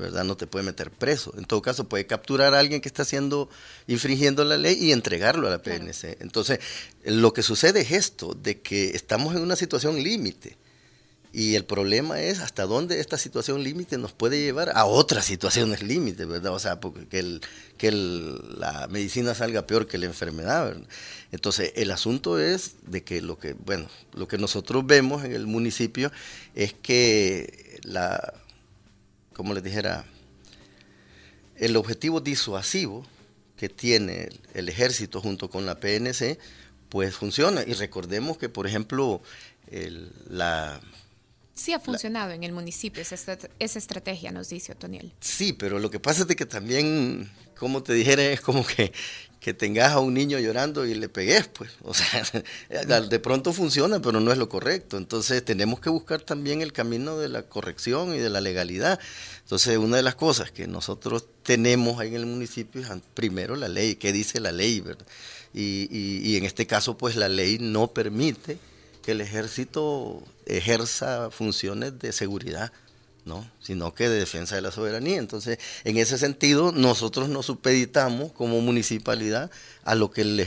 ¿Verdad? 0.01 0.25
No 0.25 0.37
te 0.37 0.47
puede 0.47 0.65
meter 0.65 0.91
preso. 0.91 1.33
En 1.37 1.45
todo 1.45 1.63
caso, 1.63 1.89
puede 1.89 2.07
capturar 2.07 2.55
a 2.55 2.59
alguien 2.59 2.81
que 2.81 2.89
está 2.89 3.03
haciendo, 3.03 3.49
infringiendo 3.87 4.45
la 4.45 4.59
ley 4.59 4.77
y 4.81 4.93
entregarlo 4.93 5.47
a 5.47 5.51
la 5.51 5.63
PNC. 5.63 6.21
Entonces, 6.21 6.59
lo 7.05 7.33
que 7.33 7.43
sucede 7.43 7.83
es 7.83 7.93
esto, 7.93 8.35
de 8.35 8.61
que 8.61 8.91
estamos 8.91 9.37
en 9.37 9.43
una 9.43 9.57
situación 9.57 10.03
límite. 10.03 10.57
Y 11.33 11.55
el 11.55 11.65
problema 11.65 12.21
es 12.21 12.41
hasta 12.41 12.67
dónde 12.67 12.99
esta 12.99 13.17
situación 13.17 13.63
límite 13.63 13.99
nos 13.99 14.13
puede 14.13 14.41
llevar 14.41 14.73
a 14.75 14.85
otras 14.85 15.25
situaciones 15.25 15.81
límite, 15.81 16.25
¿verdad? 16.25 16.53
O 16.53 16.59
sea, 16.59 16.81
porque 16.81 17.07
que, 17.07 17.21
el, 17.21 17.41
que 17.79 17.93
la 17.93 18.89
medicina 18.91 19.33
salga 19.35 19.65
peor 19.65 19.87
que 19.87 19.99
la 19.99 20.07
enfermedad, 20.07 20.65
¿verdad? 20.67 20.89
Entonces, 21.31 21.73
el 21.77 21.93
asunto 21.93 22.41
es 22.41 22.75
de 22.83 23.05
que 23.05 23.23
lo 23.23 23.39
que, 23.39 23.53
bueno, 23.53 23.87
lo 24.13 24.27
que 24.27 24.39
nosotros 24.39 24.85
vemos 24.85 25.25
en 25.25 25.33
el 25.33 25.47
municipio 25.47 26.11
es 26.57 26.73
que 26.73 27.79
la, 27.85 28.35
como 29.41 29.55
les 29.55 29.63
dijera, 29.63 30.05
el 31.57 31.75
objetivo 31.79 32.21
disuasivo 32.21 33.07
que 33.57 33.71
tiene 33.71 34.29
el, 34.53 34.69
ejército 34.69 35.23
junto 35.23 35.49
con 35.49 35.65
la 35.65 35.81
PNC, 35.81 36.39
pues 36.91 37.15
funciona. 37.15 37.63
Y 37.67 37.73
recordemos 37.73 38.37
que, 38.37 38.51
por 38.51 38.67
ejemplo, 38.67 39.23
la... 40.29 40.79
Sí 41.61 41.75
ha 41.75 41.79
funcionado 41.79 42.31
en 42.31 42.43
el 42.43 42.53
municipio 42.53 43.03
esa, 43.03 43.17
esa, 43.59 43.79
estrategia, 43.79 44.33
nos 44.33 44.49
dice 44.49 44.73
Otoniel. 44.73 45.13
Sí, 45.21 45.53
pero 45.53 45.79
lo 45.79 45.91
que 45.91 46.01
pasa 46.01 46.23
es 46.23 46.29
de 46.29 46.35
que 46.35 46.47
también, 46.47 47.31
como 47.59 47.83
te 47.83 47.93
dijera, 47.93 48.23
es 48.23 48.41
como 48.41 48.67
que 48.67 48.93
que 49.41 49.55
tengas 49.55 49.93
a 49.93 50.01
un 50.01 50.13
niño 50.15 50.39
llorando 50.39 50.87
y 50.87 50.95
le 50.95 51.09
pegues, 51.09 51.49
pues. 51.49 51.71
O 51.83 51.93
sea, 51.93 52.23
de 53.09 53.19
pronto 53.19 53.53
funciona, 53.53 54.01
pero 54.01 54.21
no 54.21 54.33
es 54.33 54.39
lo 54.39 54.49
correcto. 54.49 54.97
Entonces 54.97 55.45
tenemos 55.45 55.81
que 55.81 55.91
buscar 55.91 56.23
también 56.23 56.63
el 56.63 56.73
camino 56.73 57.19
de 57.19 57.29
la 57.29 57.43
corrección 57.43 58.15
y 58.15 58.19
de 58.19 58.31
la 58.31 58.41
legalidad. 58.41 58.99
Entonces, 59.43 59.77
una 59.79 59.97
de 59.97 60.03
las 60.03 60.15
cosas 60.15 60.53
que 60.53 60.67
nosotros 60.67 61.27
tenemos 61.43 62.01
ahí 62.01 62.09
en 62.09 62.17
el 62.17 62.27
municipio 62.27 62.81
es 62.81 62.89
primero 63.15 63.57
la 63.57 63.69
ley, 63.69 63.97
qué 63.97 64.13
dice 64.13 64.41
la 64.41 64.53
ley, 64.53 64.81
¿verdad? 64.81 65.07
Y, 65.53 65.89
y, 65.91 66.21
y 66.27 66.37
en 66.37 66.45
este 66.45 66.67
caso, 66.67 66.97
pues 66.97 67.17
la 67.17 67.29
ley 67.29 67.59
no 67.59 67.89
permite 67.89 68.59
que 69.03 69.13
el 69.13 69.21
ejército 69.21 70.23
ejerza 70.47 71.31
funciones 71.31 71.99
de 71.99 72.13
seguridad 72.13 72.73
¿no? 73.25 73.49
sino 73.61 73.95
que 73.95 74.09
de 74.09 74.19
defensa 74.19 74.55
de 74.55 74.63
la 74.63 74.71
soberanía. 74.71 75.19
Entonces, 75.19 75.59
en 75.85 75.97
ese 75.99 76.19
sentido, 76.19 76.73
nosotros 76.73 77.29
nos 77.29 77.47
supeditamos 77.47 78.33
como 78.33 78.61
municipalidad 78.61 79.51
a 79.85 79.95
lo 79.95 80.11
que 80.11 80.23
el, 80.23 80.41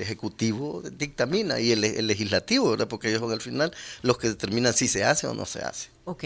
Ejecutivo 0.00 0.82
dictamina 0.82 1.60
y 1.60 1.72
el, 1.72 2.06
Legislativo, 2.06 2.70
¿verdad? 2.70 2.88
porque 2.88 3.08
ellos 3.08 3.20
son 3.20 3.32
al 3.32 3.40
final 3.40 3.72
los 4.02 4.18
que 4.18 4.28
determinan 4.28 4.74
si 4.74 4.88
se 4.88 5.04
hace 5.04 5.26
o 5.26 5.34
no 5.34 5.46
se 5.46 5.60
hace. 5.60 5.88
Ok. 6.04 6.24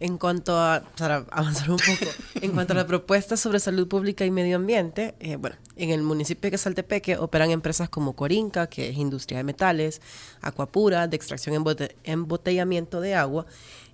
En 0.00 0.16
cuanto 0.16 0.58
a, 0.58 0.82
para 0.96 1.26
avanzar 1.30 1.70
un 1.70 1.76
poco, 1.76 2.10
en 2.40 2.52
cuanto 2.52 2.72
a 2.72 2.76
la 2.76 2.86
propuesta 2.86 3.36
sobre 3.36 3.60
salud 3.60 3.86
pública 3.86 4.24
y 4.24 4.30
medio 4.30 4.56
ambiente, 4.56 5.14
eh, 5.20 5.36
bueno, 5.36 5.56
en 5.76 5.90
el 5.90 6.02
municipio 6.02 6.46
de 6.46 6.52
Quesaltepeque 6.52 7.18
operan 7.18 7.50
empresas 7.50 7.90
como 7.90 8.16
Corinca, 8.16 8.66
que 8.66 8.88
es 8.88 8.96
industria 8.96 9.38
de 9.38 9.44
metales, 9.44 10.00
Acuapura, 10.40 11.06
de 11.06 11.16
extracción 11.16 11.54
y 11.54 12.10
embotellamiento 12.10 13.02
de 13.02 13.14
agua, 13.14 13.44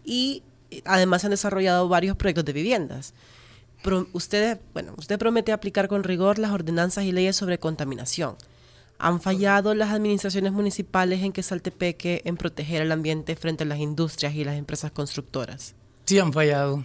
y 0.04 0.44
además 0.84 1.24
han 1.24 1.32
desarrollado 1.32 1.88
varios 1.88 2.16
proyectos 2.16 2.44
de 2.44 2.52
viviendas. 2.52 3.12
usted, 4.12 4.60
bueno, 4.74 4.94
usted 4.98 5.18
promete 5.18 5.50
aplicar 5.50 5.88
con 5.88 6.04
rigor 6.04 6.38
las 6.38 6.52
ordenanzas 6.52 7.02
y 7.02 7.10
leyes 7.10 7.34
sobre 7.34 7.58
contaminación. 7.58 8.36
¿Han 8.98 9.20
fallado 9.20 9.74
las 9.74 9.90
administraciones 9.90 10.52
municipales 10.52 11.24
en 11.24 11.32
Quesaltepeque 11.32 12.22
en 12.24 12.36
proteger 12.36 12.80
el 12.80 12.92
ambiente 12.92 13.34
frente 13.34 13.64
a 13.64 13.66
las 13.66 13.80
industrias 13.80 14.36
y 14.36 14.44
las 14.44 14.56
empresas 14.56 14.92
constructoras? 14.92 15.74
Sí, 16.06 16.20
han 16.20 16.32
fallado. 16.32 16.84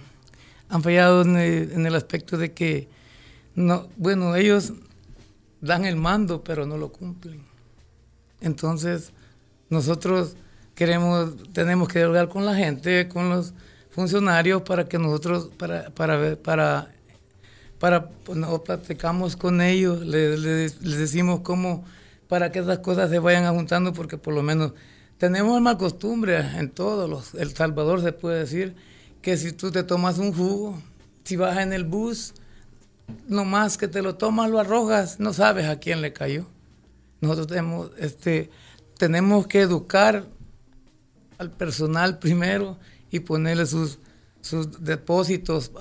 Han 0.67 0.81
fallado 0.81 1.21
en 1.21 1.85
el, 1.85 1.95
aspecto 1.95 2.37
de 2.37 2.53
que, 2.53 2.87
no, 3.53 3.87
bueno, 3.95 4.35
ellos 4.35 4.73
dan 5.59 5.85
el 5.85 5.95
mando, 5.95 6.43
pero 6.43 6.65
no 6.65 6.75
lo 6.75 6.91
cumplen. 6.91 7.43
Entonces, 8.39 9.11
nosotros 9.69 10.35
queremos, 10.73 11.35
tenemos 11.53 11.87
que 11.87 11.99
dialogar 11.99 12.29
con 12.29 12.45
la 12.45 12.55
gente, 12.55 13.07
con 13.09 13.29
los 13.29 13.53
funcionarios 13.91 14.63
para 14.63 14.87
que 14.87 14.97
nosotros, 14.97 15.51
para, 15.55 15.91
para, 15.91 16.35
para, 16.37 16.91
para 17.77 18.09
pues, 18.09 18.39
platicamos 18.65 19.35
con 19.35 19.61
ellos, 19.61 20.03
les, 20.03 20.39
les, 20.39 20.81
decimos 20.81 21.41
cómo, 21.41 21.85
para 22.27 22.51
que 22.51 22.59
esas 22.59 22.79
cosas 22.79 23.11
se 23.11 23.19
vayan 23.19 23.53
juntando, 23.53 23.93
porque 23.93 24.17
por 24.17 24.33
lo 24.33 24.41
menos 24.41 24.73
tenemos 25.19 25.55
una 25.59 25.77
costumbre 25.77 26.39
en 26.57 26.71
todos 26.71 27.07
los, 27.07 27.35
El 27.35 27.53
Salvador 27.53 28.01
se 28.01 28.13
puede 28.13 28.39
decir, 28.39 28.75
que 29.21 29.37
si 29.37 29.51
tú 29.51 29.71
te 29.71 29.83
tomas 29.83 30.17
un 30.17 30.33
jugo 30.33 30.81
si 31.23 31.35
vas 31.35 31.57
en 31.59 31.73
el 31.73 31.83
bus, 31.83 32.33
nomás 33.27 33.77
que 33.77 33.87
te 33.87 34.01
lo 34.01 34.15
tomas, 34.15 34.49
lo 34.49 34.59
arrojas, 34.59 35.19
no 35.19 35.33
sabes 35.33 35.67
a 35.67 35.79
quién 35.79 36.01
le 36.01 36.13
cayó. 36.13 36.45
Nosotros 37.19 37.47
tenemos, 37.47 37.91
este, 37.97 38.49
tenemos 38.97 39.47
que 39.47 39.61
educar 39.61 40.25
al 41.37 41.51
personal 41.51 42.19
primero 42.19 42.77
y 43.11 43.19
ponerle 43.19 43.65
sus, 43.65 43.99
sus 44.41 44.83
depósitos 44.83 45.71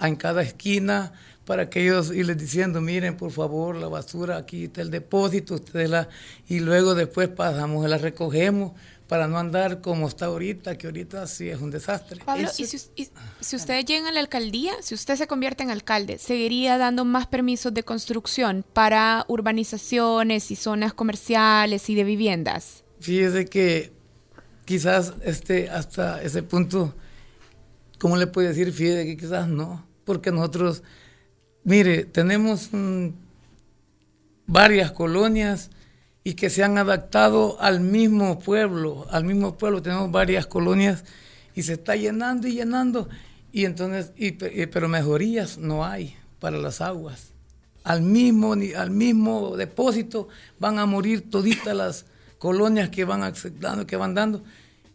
en 0.00 0.16
cada 0.16 0.42
esquina 0.42 1.12
para 1.44 1.70
que 1.70 1.82
ellos 1.82 2.12
irles 2.12 2.36
diciendo, 2.36 2.82
miren 2.82 3.16
por 3.16 3.30
favor 3.30 3.74
la 3.74 3.88
basura, 3.88 4.36
aquí 4.36 4.64
está 4.64 4.82
el 4.82 4.90
depósito, 4.90 5.54
ustedes 5.54 5.88
la, 5.88 6.08
y 6.46 6.60
luego 6.60 6.94
después 6.94 7.28
pasamos 7.28 7.86
y 7.86 7.88
la 7.88 7.96
recogemos 7.96 8.72
para 9.08 9.26
no 9.26 9.38
andar 9.38 9.80
como 9.80 10.06
está 10.06 10.26
ahorita, 10.26 10.76
que 10.76 10.86
ahorita 10.86 11.26
sí 11.26 11.48
es 11.48 11.60
un 11.60 11.70
desastre. 11.70 12.20
Pablo, 12.24 12.48
y 12.58 12.66
si, 12.66 12.78
si 12.78 13.56
ustedes 13.56 13.86
llegan 13.86 14.06
a 14.06 14.12
la 14.12 14.20
alcaldía, 14.20 14.74
si 14.82 14.94
usted 14.94 15.16
se 15.16 15.26
convierte 15.26 15.62
en 15.62 15.70
alcalde, 15.70 16.18
¿seguiría 16.18 16.76
dando 16.76 17.06
más 17.06 17.26
permisos 17.26 17.72
de 17.72 17.82
construcción 17.82 18.64
para 18.74 19.24
urbanizaciones 19.26 20.50
y 20.50 20.56
zonas 20.56 20.92
comerciales 20.92 21.88
y 21.88 21.94
de 21.94 22.04
viviendas? 22.04 22.84
Fíjese 23.00 23.46
que 23.46 23.92
quizás 24.66 25.14
este, 25.22 25.70
hasta 25.70 26.22
ese 26.22 26.42
punto, 26.42 26.94
¿cómo 27.98 28.18
le 28.18 28.26
puede 28.26 28.48
decir? 28.48 28.70
Fíjese 28.74 29.06
que 29.06 29.16
quizás 29.16 29.48
no, 29.48 29.86
porque 30.04 30.30
nosotros, 30.30 30.82
mire, 31.64 32.04
tenemos 32.04 32.68
varias 34.46 34.92
colonias 34.92 35.70
y 36.28 36.34
que 36.34 36.50
se 36.50 36.62
han 36.62 36.76
adaptado 36.76 37.56
al 37.58 37.80
mismo 37.80 38.38
pueblo, 38.38 39.06
al 39.10 39.24
mismo 39.24 39.56
pueblo, 39.56 39.80
tenemos 39.80 40.10
varias 40.10 40.46
colonias 40.46 41.02
y 41.54 41.62
se 41.62 41.72
está 41.72 41.96
llenando 41.96 42.46
y 42.46 42.52
llenando, 42.52 43.08
y 43.50 43.64
entonces, 43.64 44.12
y, 44.14 44.32
pero 44.32 44.90
mejorías 44.90 45.56
no 45.56 45.86
hay 45.86 46.14
para 46.38 46.58
las 46.58 46.82
aguas. 46.82 47.32
Al 47.82 48.02
mismo, 48.02 48.52
al 48.76 48.90
mismo 48.90 49.56
depósito 49.56 50.28
van 50.58 50.78
a 50.78 50.84
morir 50.84 51.30
toditas 51.30 51.74
las 51.74 52.04
colonias 52.36 52.90
que 52.90 53.06
van 53.06 53.22
aceptando, 53.22 53.86
que 53.86 53.96
van 53.96 54.12
dando. 54.12 54.42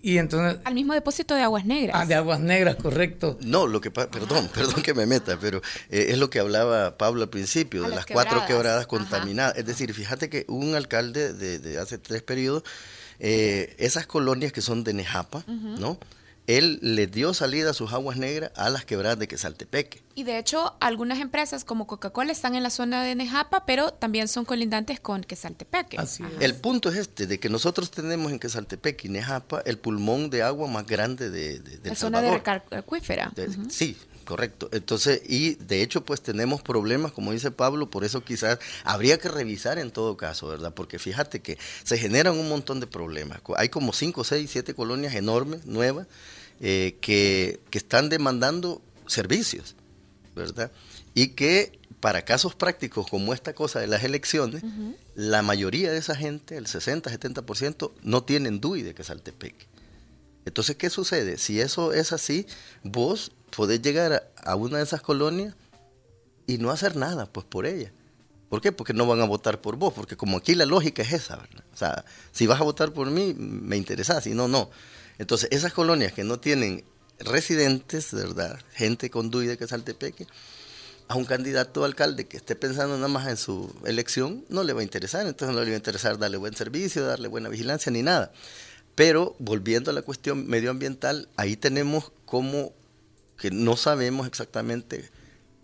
Y 0.05 0.17
entonces, 0.17 0.59
Al 0.65 0.73
mismo 0.73 0.93
depósito 0.93 1.33
de 1.33 1.43
aguas 1.43 1.63
negras. 1.63 1.95
Ah, 1.97 2.05
de 2.05 2.13
aguas 2.13 2.41
negras, 2.41 2.75
correcto. 2.75 3.37
No, 3.39 3.67
lo 3.67 3.79
que 3.79 3.89
perdón, 3.89 4.49
perdón 4.53 4.83
que 4.83 4.93
me 4.93 5.05
meta, 5.05 5.37
pero 5.39 5.61
eh, 5.89 6.07
es 6.09 6.17
lo 6.17 6.29
que 6.29 6.39
hablaba 6.39 6.97
Pablo 6.97 7.23
al 7.23 7.29
principio, 7.29 7.83
de 7.83 7.95
las, 7.95 8.05
cuatro 8.05 8.45
quebradas 8.45 8.85
contaminadas. 8.85 9.57
Es 9.57 9.65
decir, 9.65 9.93
fíjate 9.93 10.29
que 10.29 10.43
un 10.49 10.75
alcalde 10.75 11.31
de, 11.31 11.79
hace 11.79 11.97
tres 11.97 12.21
periodos, 12.21 12.63
eh, 13.19 13.75
esas 13.79 14.05
colonias 14.05 14.51
que 14.51 14.59
son 14.59 14.83
de 14.83 14.93
Nejapa, 14.93 15.45
¿no? 15.47 15.97
Él 16.47 16.79
le 16.81 17.07
dio 17.07 17.33
salida 17.33 17.71
a 17.71 17.73
sus 17.73 17.93
aguas 17.93 18.17
negras 18.17 18.51
a 18.55 18.69
las 18.69 18.85
quebradas 18.85 19.17
de 19.19 19.27
Quesaltepeque. 19.27 20.03
Y 20.15 20.23
de 20.23 20.37
hecho, 20.37 20.75
algunas 20.79 21.19
empresas 21.19 21.63
como 21.63 21.87
Coca-Cola 21.87 22.31
están 22.31 22.55
en 22.55 22.63
la 22.63 22.69
zona 22.69 23.03
de 23.03 23.15
Nejapa, 23.15 23.65
pero 23.65 23.91
también 23.91 24.27
son 24.27 24.45
colindantes 24.45 24.99
con 24.99 25.23
Quesaltepeque. 25.23 25.97
Así 25.97 26.23
El 26.39 26.55
punto 26.55 26.89
es 26.89 26.97
este, 26.97 27.27
de 27.27 27.39
que 27.39 27.49
nosotros 27.49 27.91
tenemos 27.91 28.31
en 28.31 28.39
Quesaltepeque 28.39 29.07
y 29.07 29.11
Nejapa 29.11 29.61
el 29.65 29.77
pulmón 29.77 30.29
de 30.29 30.43
agua 30.43 30.67
más 30.67 30.85
grande 30.85 31.29
de, 31.29 31.59
de, 31.59 31.89
La 31.89 31.95
zona 31.95 32.21
de 32.21 32.31
recarga 32.31 32.77
acuífera. 32.77 33.31
Sí, 33.69 33.97
correcto. 34.23 34.69
Entonces, 34.71 35.21
y 35.27 35.55
de 35.55 35.81
hecho, 35.81 36.03
pues 36.03 36.21
tenemos 36.21 36.61
problemas, 36.61 37.11
como 37.11 37.31
dice 37.31 37.51
Pablo, 37.51 37.89
por 37.89 38.03
eso 38.03 38.23
quizás 38.23 38.59
habría 38.83 39.17
que 39.17 39.29
revisar 39.29 39.79
en 39.79 39.91
todo 39.91 40.17
caso, 40.17 40.47
¿verdad? 40.47 40.73
Porque 40.73 40.99
fíjate 40.99 41.41
que 41.41 41.57
se 41.83 41.97
generan 41.97 42.37
un 42.37 42.49
montón 42.49 42.79
de 42.79 42.87
problemas. 42.87 43.41
Hay 43.57 43.69
como 43.69 43.93
5, 43.93 44.23
6, 44.23 44.49
7 44.51 44.73
colonias 44.73 45.15
enormes, 45.15 45.65
nuevas, 45.65 46.07
eh, 46.59 46.97
que, 47.01 47.59
están 47.71 48.09
demandando 48.09 48.81
servicios, 49.07 49.75
¿verdad? 50.35 50.71
Y 51.13 51.29
que 51.29 51.79
para 51.99 52.25
casos 52.25 52.55
prácticos 52.55 53.07
como 53.09 53.33
esta 53.33 53.53
cosa 53.53 53.79
de 53.79 53.87
las 53.87 54.03
elecciones, 54.03 54.63
la 55.15 55.41
mayoría 55.41 55.91
de 55.91 55.97
esa 55.97 56.15
gente, 56.15 56.57
el 56.57 56.67
60, 56.67 57.09
70%, 57.09 57.91
no 58.01 58.23
tienen 58.23 58.59
DUI 58.59 58.81
de 58.81 58.93
que 58.93 59.03
Saltepeque. 59.03 59.67
Entonces, 60.45 60.75
¿qué 60.75 60.89
sucede? 60.89 61.37
Si 61.37 61.59
eso 61.59 61.93
es 61.93 62.11
así, 62.11 62.45
vos 62.83 63.31
podés 63.55 63.81
llegar 63.81 64.31
a 64.35 64.55
una 64.55 64.77
de 64.77 64.83
esas 64.83 65.01
colonias 65.01 65.55
y 66.47 66.57
no 66.57 66.71
hacer 66.71 66.95
nada, 66.95 67.25
pues 67.25 67.45
por 67.45 67.65
ella. 67.65 67.91
¿Por 68.49 68.61
qué? 68.61 68.71
Porque 68.71 68.93
no 68.93 69.07
van 69.07 69.21
a 69.21 69.25
votar 69.25 69.61
por 69.61 69.77
vos, 69.77 69.93
porque 69.93 70.15
como 70.15 70.37
aquí 70.37 70.53
la 70.53 70.65
lógica 70.65 71.01
es 71.01 71.13
esa, 71.13 71.37
¿verdad? 71.37 71.63
O 71.73 71.77
sea, 71.77 72.05
si 72.31 72.45
vas 72.45 72.61
a 72.61 72.63
votar 72.63 72.93
por 72.93 73.09
mí, 73.09 73.33
me 73.35 73.77
interesa, 73.77 74.21
si 74.21 74.35
no, 74.35 74.47
no. 74.47 74.69
Entonces, 75.17 75.49
esas 75.51 75.73
colonias 75.73 76.13
que 76.13 76.23
no 76.23 76.39
tienen 76.39 76.83
residentes, 77.19 78.13
¿verdad? 78.13 78.59
Gente 78.73 79.09
con 79.09 79.31
DUI 79.31 79.47
de 79.47 79.57
Quesaltepeque, 79.57 80.27
a 81.07 81.15
un 81.15 81.25
candidato 81.25 81.83
alcalde 81.83 82.27
que 82.27 82.37
esté 82.37 82.55
pensando 82.55 82.95
nada 82.95 83.07
más 83.07 83.27
en 83.27 83.37
su 83.37 83.73
elección, 83.85 84.45
no 84.49 84.63
le 84.63 84.73
va 84.73 84.81
a 84.81 84.83
interesar. 84.83 85.25
Entonces, 85.25 85.55
no 85.55 85.63
le 85.63 85.71
va 85.71 85.75
a 85.75 85.77
interesar 85.77 86.17
darle 86.17 86.37
buen 86.37 86.55
servicio, 86.55 87.05
darle 87.05 87.27
buena 87.27 87.49
vigilancia, 87.49 87.91
ni 87.91 88.03
nada. 88.03 88.31
Pero, 88.93 89.35
volviendo 89.39 89.89
a 89.89 89.93
la 89.93 90.03
cuestión 90.03 90.47
medioambiental, 90.47 91.27
ahí 91.37 91.55
tenemos 91.55 92.11
como 92.25 92.73
que 93.43 93.51
no 93.51 93.75
sabemos 93.75 94.25
exactamente 94.25 95.09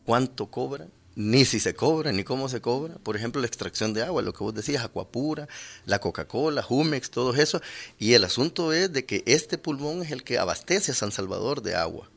cuánto 0.03 0.47
cobran 0.47 0.91
ni 1.15 1.45
si 1.45 1.61
se 1.61 1.75
cobra, 1.75 2.11
ni 2.11 2.25
cómo 2.25 2.49
se 2.49 2.59
cobra. 2.59 2.95
Por 2.95 3.15
ejemplo, 3.15 3.39
la 3.39 3.47
extracción 3.47 3.93
de 3.93 4.03
agua, 4.03 4.21
lo 4.21 4.33
que 4.33 4.43
vos 4.43 4.53
decías, 4.53 4.83
Acuapura, 4.83 5.47
la 5.85 5.99
Coca-Cola, 5.99 6.61
Jumex, 6.61 7.09
todo 7.09 7.33
eso. 7.33 7.61
Y 7.97 8.15
el 8.15 8.25
asunto 8.25 8.73
es 8.73 8.91
de 8.91 9.05
que 9.05 9.23
este 9.25 9.57
pulmón 9.57 10.01
es 10.01 10.11
el 10.11 10.25
que 10.25 10.37
abastece 10.37 10.91
a 10.91 10.95
San 10.95 11.13
Salvador 11.13 11.61
de 11.61 11.75
agua, 11.75 12.09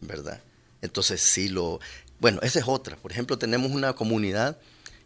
¿verdad? 0.00 0.40
Entonces, 0.80 1.20
si 1.20 1.50
lo... 1.50 1.78
Bueno, 2.18 2.40
esa 2.40 2.60
es 2.60 2.64
otra. 2.66 2.96
Por 2.96 3.12
ejemplo, 3.12 3.38
tenemos 3.38 3.70
una 3.70 3.92
comunidad 3.92 4.56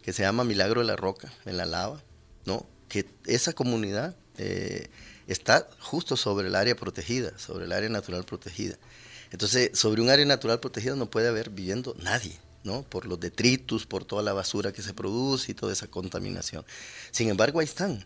que 0.02 0.12
se 0.12 0.22
llama 0.22 0.44
Milagro 0.44 0.82
de 0.82 0.86
la 0.86 0.94
Roca, 0.94 1.32
en 1.46 1.56
la 1.56 1.66
lava, 1.66 2.00
¿no? 2.44 2.64
Que 2.88 3.06
esa 3.24 3.54
comunidad 3.54 4.14
eh, 4.38 4.88
está 5.26 5.66
justo 5.80 6.16
sobre 6.16 6.46
el 6.46 6.54
área 6.54 6.76
protegida, 6.76 7.36
sobre 7.40 7.64
el 7.64 7.72
área 7.72 7.88
natural 7.88 8.22
protegida. 8.22 8.76
Entonces, 9.30 9.70
sobre 9.74 10.00
un 10.00 10.10
área 10.10 10.24
natural 10.24 10.60
protegida 10.60 10.94
no 10.96 11.10
puede 11.10 11.28
haber 11.28 11.50
viviendo 11.50 11.94
nadie. 12.02 12.38
Por 12.88 13.06
los 13.06 13.20
detritus, 13.20 13.86
por 13.86 14.04
toda 14.04 14.22
la 14.22 14.32
basura 14.32 14.72
que 14.72 14.82
se 14.82 14.92
produce 14.92 15.52
y 15.52 15.54
toda 15.54 15.72
esa 15.72 15.86
contaminación. 15.86 16.64
Sin 17.12 17.28
embargo, 17.28 17.60
ahí 17.60 17.64
están. 17.64 18.04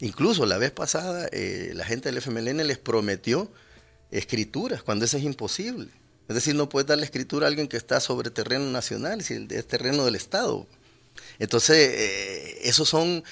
Incluso 0.00 0.46
la 0.46 0.56
vez 0.56 0.70
pasada, 0.70 1.28
eh, 1.32 1.72
la 1.74 1.84
gente 1.84 2.08
del 2.08 2.18
FMLN 2.18 2.64
les 2.64 2.78
prometió 2.78 3.50
escrituras, 4.12 4.84
cuando 4.84 5.04
eso 5.04 5.16
es 5.16 5.24
imposible. 5.24 5.88
Es 6.28 6.34
decir, 6.34 6.54
no 6.54 6.68
puedes 6.68 6.86
darle 6.86 7.04
escritura 7.04 7.46
a 7.46 7.48
alguien 7.48 7.66
que 7.66 7.76
está 7.76 7.98
sobre 7.98 8.30
terreno 8.30 8.70
nacional, 8.70 9.22
si 9.22 9.48
es 9.50 9.66
terreno 9.66 10.04
del 10.04 10.14
Estado. 10.14 10.66
Entonces, 11.40 11.76
eh, 11.76 12.58
esos 12.62 12.88
son 12.88 13.24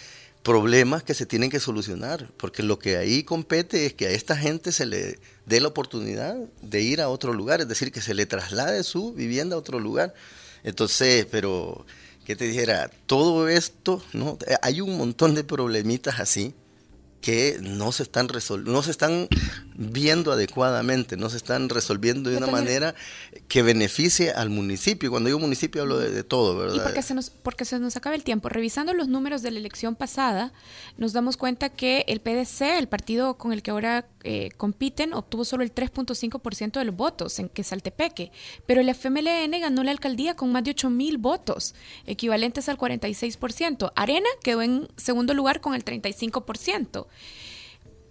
problemas 0.46 1.02
que 1.02 1.12
se 1.12 1.26
tienen 1.26 1.50
que 1.50 1.58
solucionar, 1.58 2.30
porque 2.36 2.62
lo 2.62 2.78
que 2.78 2.96
ahí 2.98 3.24
compete 3.24 3.84
es 3.84 3.94
que 3.94 4.06
a 4.06 4.10
esta 4.10 4.36
gente 4.36 4.70
se 4.70 4.86
le 4.86 5.18
dé 5.44 5.60
la 5.60 5.66
oportunidad 5.66 6.36
de 6.62 6.82
ir 6.82 7.00
a 7.00 7.08
otro 7.08 7.32
lugar, 7.32 7.60
es 7.60 7.66
decir, 7.66 7.90
que 7.90 8.00
se 8.00 8.14
le 8.14 8.26
traslade 8.26 8.84
su 8.84 9.12
vivienda 9.12 9.56
a 9.56 9.58
otro 9.58 9.80
lugar. 9.80 10.14
Entonces, 10.62 11.26
pero, 11.32 11.84
¿qué 12.24 12.36
te 12.36 12.44
dijera? 12.44 12.92
Todo 13.06 13.48
esto, 13.48 14.00
¿no? 14.12 14.38
Hay 14.62 14.80
un 14.80 14.96
montón 14.96 15.34
de 15.34 15.42
problemitas 15.42 16.20
así 16.20 16.54
que 17.20 17.58
no 17.60 17.90
se 17.90 18.04
están 18.04 18.28
no 18.66 18.82
se 18.84 18.92
están 18.92 19.26
viendo 19.78 20.32
adecuadamente, 20.32 21.16
no 21.16 21.28
se 21.28 21.36
están 21.36 21.68
resolviendo 21.68 22.30
de 22.30 22.38
una 22.38 22.46
manera 22.46 22.94
que 23.48 23.62
beneficie 23.62 24.30
al 24.30 24.50
municipio. 24.50 25.10
Cuando 25.10 25.28
digo 25.28 25.38
municipio 25.38 25.82
hablo 25.82 25.98
de, 25.98 26.22
todo, 26.24 26.56
¿verdad? 26.56 26.76
Y 26.76 26.80
porque 26.80 27.02
se, 27.02 27.14
nos, 27.14 27.30
porque 27.30 27.64
se 27.64 27.78
nos 27.78 27.96
acaba 27.96 28.14
el 28.14 28.24
tiempo. 28.24 28.48
Revisando 28.48 28.94
los 28.94 29.08
números 29.08 29.42
de 29.42 29.50
la 29.50 29.58
elección 29.58 29.94
pasada, 29.94 30.52
nos 30.96 31.12
damos 31.12 31.36
cuenta 31.36 31.68
que 31.68 32.04
el 32.08 32.20
PDC, 32.20 32.78
el 32.78 32.88
partido 32.88 33.36
con 33.36 33.52
el 33.52 33.62
que 33.62 33.70
ahora 33.70 34.06
eh, 34.24 34.50
compiten, 34.56 35.12
obtuvo 35.12 35.44
solo 35.44 35.62
el 35.62 35.74
3.5% 35.74 36.78
de 36.78 36.84
los 36.84 36.96
votos 36.96 37.38
en 37.38 37.48
Quesaltepeque, 37.48 38.32
pero 38.66 38.80
el 38.80 38.88
FMLN 38.88 39.60
ganó 39.60 39.84
la 39.84 39.90
alcaldía 39.90 40.34
con 40.34 40.52
más 40.52 40.64
de 40.64 40.70
8 40.70 40.90
mil 40.90 41.18
votos, 41.18 41.74
equivalentes 42.06 42.68
al 42.68 42.78
46%. 42.78 43.92
Arena 43.94 44.28
quedó 44.42 44.62
en 44.62 44.88
segundo 44.96 45.34
lugar 45.34 45.60
con 45.60 45.74
el 45.74 45.84
35%. 45.84 47.06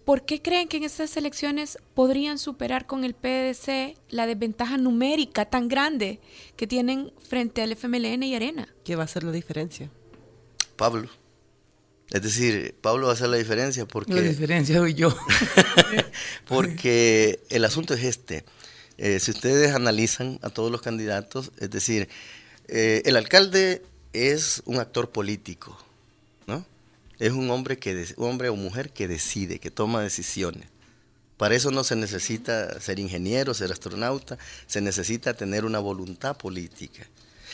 ¿Por 0.06 0.24
qué 0.24 0.40
creen 0.40 0.68
que 0.68 0.78
en 0.78 0.84
estas 0.84 1.18
elecciones 1.18 1.80
podrían 1.96 2.38
superar 2.38 2.86
con 2.86 3.04
el 3.04 3.16
PDC 3.16 3.98
la 4.10 4.28
desventaja 4.28 4.78
numérica 4.78 5.46
tan 5.46 5.68
grande 5.68 6.20
que 6.56 6.68
tienen 6.68 7.12
frente 7.28 7.64
al 7.64 7.72
FMLN 7.72 8.22
y 8.22 8.36
Arena? 8.36 8.68
¿Qué 8.84 8.96
va 8.96 9.04
a 9.04 9.08
ser 9.08 9.24
la 9.24 9.32
diferencia? 9.32 9.90
Pablo. 10.76 11.10
Es 12.12 12.22
decir, 12.22 12.76
Pablo 12.82 13.08
va 13.08 13.14
a 13.14 13.16
hacer 13.16 13.30
la 13.30 13.38
diferencia 13.38 13.88
porque... 13.88 14.14
La 14.14 14.22
diferencia 14.22 14.78
soy 14.78 14.94
yo. 14.94 15.16
porque 16.48 17.40
el 17.50 17.66
asunto 17.66 17.96
es 17.96 18.04
este. 18.04 18.46
Eh, 19.00 19.20
si 19.20 19.32
ustedes 19.32 19.74
analizan 19.74 20.38
a 20.44 20.52
todos 20.52 20.72
los 20.72 20.84
candidatos, 20.84 21.52
es 21.58 21.72
decir, 21.72 22.10
eh, 22.68 23.02
el 23.06 23.16
alcalde 23.16 23.82
es 24.14 24.62
un 24.66 24.80
actor 24.80 25.10
político. 25.10 25.85
Es 27.20 27.32
un 27.32 27.50
hombre, 27.50 27.78
que, 27.78 28.06
hombre 28.18 28.50
o 28.50 28.56
mujer 28.56 28.92
que 28.92 29.08
decide, 29.08 29.60
que 29.60 29.72
toma 29.72 30.02
decisiones, 30.02 30.68
Para 31.38 31.56
eso 31.56 31.70
no 31.70 31.84
se 31.84 31.98
necesita 31.98 32.80
ser 32.80 32.98
ingeniero, 32.98 33.54
ser 33.54 33.72
astronauta, 33.72 34.38
se 34.68 34.80
necesita 34.80 35.34
tener 35.34 35.66
una 35.66 35.80
voluntad 35.80 36.38
política. 36.38 37.06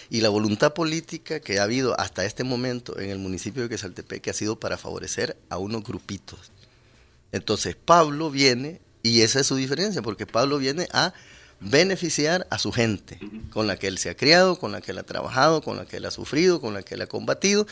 Y 0.09 0.21
la 0.21 0.29
voluntad 0.29 0.73
política 0.73 1.39
que 1.39 1.59
ha 1.59 1.63
habido 1.63 1.99
hasta 1.99 2.25
este 2.25 2.43
momento 2.43 2.99
en 2.99 3.09
el 3.09 3.17
municipio 3.17 3.63
de 3.63 3.69
Quesaltepeque 3.69 4.29
ha 4.29 4.33
sido 4.33 4.59
para 4.59 4.77
favorecer 4.77 5.37
a 5.49 5.57
unos 5.57 5.83
grupitos. 5.83 6.51
Entonces 7.31 7.75
Pablo 7.75 8.29
viene, 8.29 8.81
y 9.03 9.21
esa 9.21 9.39
es 9.39 9.47
su 9.47 9.55
diferencia, 9.55 10.01
porque 10.01 10.27
Pablo 10.27 10.57
viene 10.57 10.87
a 10.91 11.13
beneficiar 11.61 12.47
a 12.49 12.57
su 12.57 12.71
gente, 12.71 13.19
con 13.51 13.67
la 13.67 13.77
que 13.77 13.87
él 13.87 13.99
se 13.99 14.09
ha 14.09 14.17
criado, 14.17 14.57
con 14.57 14.71
la 14.71 14.81
que 14.81 14.91
él 14.91 14.97
ha 14.97 15.03
trabajado, 15.03 15.61
con 15.61 15.77
la 15.77 15.85
que 15.85 15.97
él 15.97 16.05
ha 16.05 16.11
sufrido, 16.11 16.59
con 16.59 16.73
la 16.73 16.81
que 16.81 16.95
él 16.95 17.01
ha 17.01 17.07
combatido. 17.07 17.67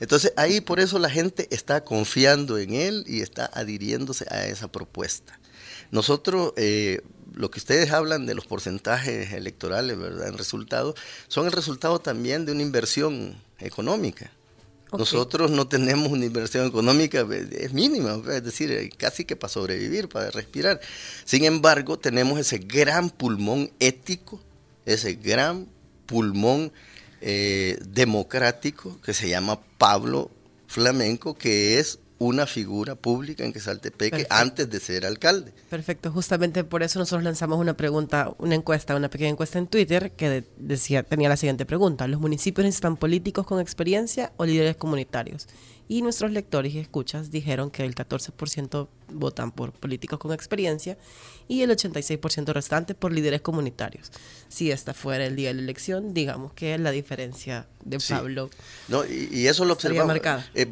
Entonces 0.00 0.32
ahí 0.36 0.60
por 0.60 0.78
eso 0.78 0.98
la 0.98 1.10
gente 1.10 1.48
está 1.50 1.82
confiando 1.82 2.56
en 2.58 2.74
él 2.74 3.04
y 3.06 3.20
está 3.20 3.50
adhiriéndose 3.52 4.26
a 4.30 4.46
esa 4.46 4.70
propuesta. 4.70 5.38
Nosotros, 5.90 6.52
eh, 6.56 7.02
lo 7.34 7.50
que 7.50 7.58
ustedes 7.58 7.90
hablan 7.90 8.26
de 8.26 8.34
los 8.34 8.46
porcentajes 8.46 9.32
electorales, 9.32 9.98
¿verdad? 9.98 10.28
En 10.28 10.38
resultado, 10.38 10.94
son 11.28 11.46
el 11.46 11.52
resultado 11.52 11.98
también 11.98 12.46
de 12.46 12.52
una 12.52 12.62
inversión 12.62 13.36
económica. 13.58 14.30
Nosotros 14.96 15.50
no 15.50 15.66
tenemos 15.68 16.12
una 16.12 16.26
inversión 16.26 16.66
económica, 16.66 17.26
es 17.52 17.72
mínima, 17.72 18.20
es 18.30 18.44
decir, 18.44 18.92
casi 18.98 19.24
que 19.24 19.36
para 19.36 19.52
sobrevivir, 19.52 20.08
para 20.08 20.30
respirar. 20.30 20.80
Sin 21.24 21.44
embargo, 21.44 21.98
tenemos 21.98 22.38
ese 22.38 22.58
gran 22.58 23.08
pulmón 23.08 23.70
ético, 23.80 24.40
ese 24.84 25.14
gran 25.14 25.66
pulmón 26.06 26.72
eh, 27.22 27.78
democrático 27.86 29.00
que 29.00 29.14
se 29.14 29.28
llama 29.28 29.60
Pablo 29.78 30.30
Flamenco, 30.66 31.38
que 31.38 31.78
es 31.78 31.98
una 32.26 32.46
figura 32.46 32.94
pública 32.94 33.44
en 33.44 33.52
Quesaltepeque 33.52 34.26
antes 34.30 34.68
de 34.70 34.80
ser 34.80 35.06
alcalde. 35.06 35.52
Perfecto, 35.68 36.10
justamente 36.10 36.64
por 36.64 36.82
eso 36.82 36.98
nosotros 36.98 37.24
lanzamos 37.24 37.58
una 37.58 37.76
pregunta, 37.76 38.34
una 38.38 38.54
encuesta, 38.54 38.96
una 38.96 39.10
pequeña 39.10 39.30
encuesta 39.30 39.58
en 39.58 39.66
Twitter 39.66 40.12
que 40.12 40.44
decía, 40.56 41.02
tenía 41.02 41.28
la 41.28 41.36
siguiente 41.36 41.66
pregunta, 41.66 42.06
¿los 42.06 42.20
municipios 42.20 42.64
necesitan 42.64 42.96
políticos 42.96 43.46
con 43.46 43.60
experiencia 43.60 44.32
o 44.36 44.44
líderes 44.44 44.76
comunitarios? 44.76 45.48
Y 45.92 46.00
nuestros 46.00 46.30
lectores 46.30 46.72
y 46.72 46.78
escuchas 46.78 47.30
dijeron 47.30 47.70
que 47.70 47.84
el 47.84 47.94
14% 47.94 48.88
votan 49.10 49.52
por 49.52 49.72
políticos 49.72 50.18
con 50.18 50.32
experiencia 50.32 50.96
y 51.48 51.60
el 51.60 51.70
86% 51.70 52.46
restante 52.54 52.94
por 52.94 53.12
líderes 53.12 53.42
comunitarios. 53.42 54.10
Si 54.48 54.70
esta 54.70 54.94
fuera 54.94 55.26
el 55.26 55.36
día 55.36 55.48
de 55.48 55.54
la 55.56 55.60
elección, 55.60 56.14
digamos 56.14 56.54
que 56.54 56.78
la 56.78 56.92
diferencia 56.92 57.66
de 57.84 57.98
Pablo. 58.08 58.48
No, 58.88 59.04
y, 59.04 59.46
eso 59.48 59.66
lo 59.66 59.74
observamos. 59.74 60.16
Eh, 60.54 60.66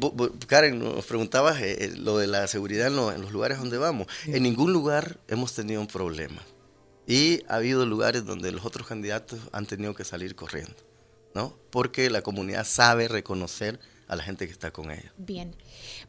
Karen, 0.47 0.79
nos 0.79 1.05
preguntabas 1.05 1.61
eh, 1.61 1.85
eh, 1.85 1.93
lo 1.97 2.17
de 2.17 2.25
la 2.25 2.47
seguridad 2.47 2.87
en, 2.87 3.21
los 3.21 3.31
lugares 3.31 3.59
donde 3.59 3.77
vamos. 3.77 4.07
En 4.25 4.41
ningún 4.41 4.73
lugar 4.73 5.19
hemos 5.27 5.53
tenido 5.53 5.81
un 5.81 5.87
problema. 5.87 6.41
Y 7.05 7.43
ha 7.47 7.57
habido 7.57 7.85
lugares 7.85 8.25
donde 8.25 8.51
los 8.51 8.65
otros 8.65 8.87
candidatos 8.87 9.39
han 9.51 9.67
tenido 9.67 9.93
que 9.93 10.03
salir 10.03 10.33
corriendo, 10.33 10.77
¿no? 11.35 11.55
Porque 11.69 12.09
la 12.09 12.23
comunidad 12.23 12.65
sabe 12.65 13.07
reconocer 13.07 13.79
a 14.11 14.17
la 14.17 14.23
gente 14.23 14.45
que 14.45 14.51
está 14.51 14.71
con 14.71 14.91
ella. 14.91 15.13
Bien. 15.17 15.55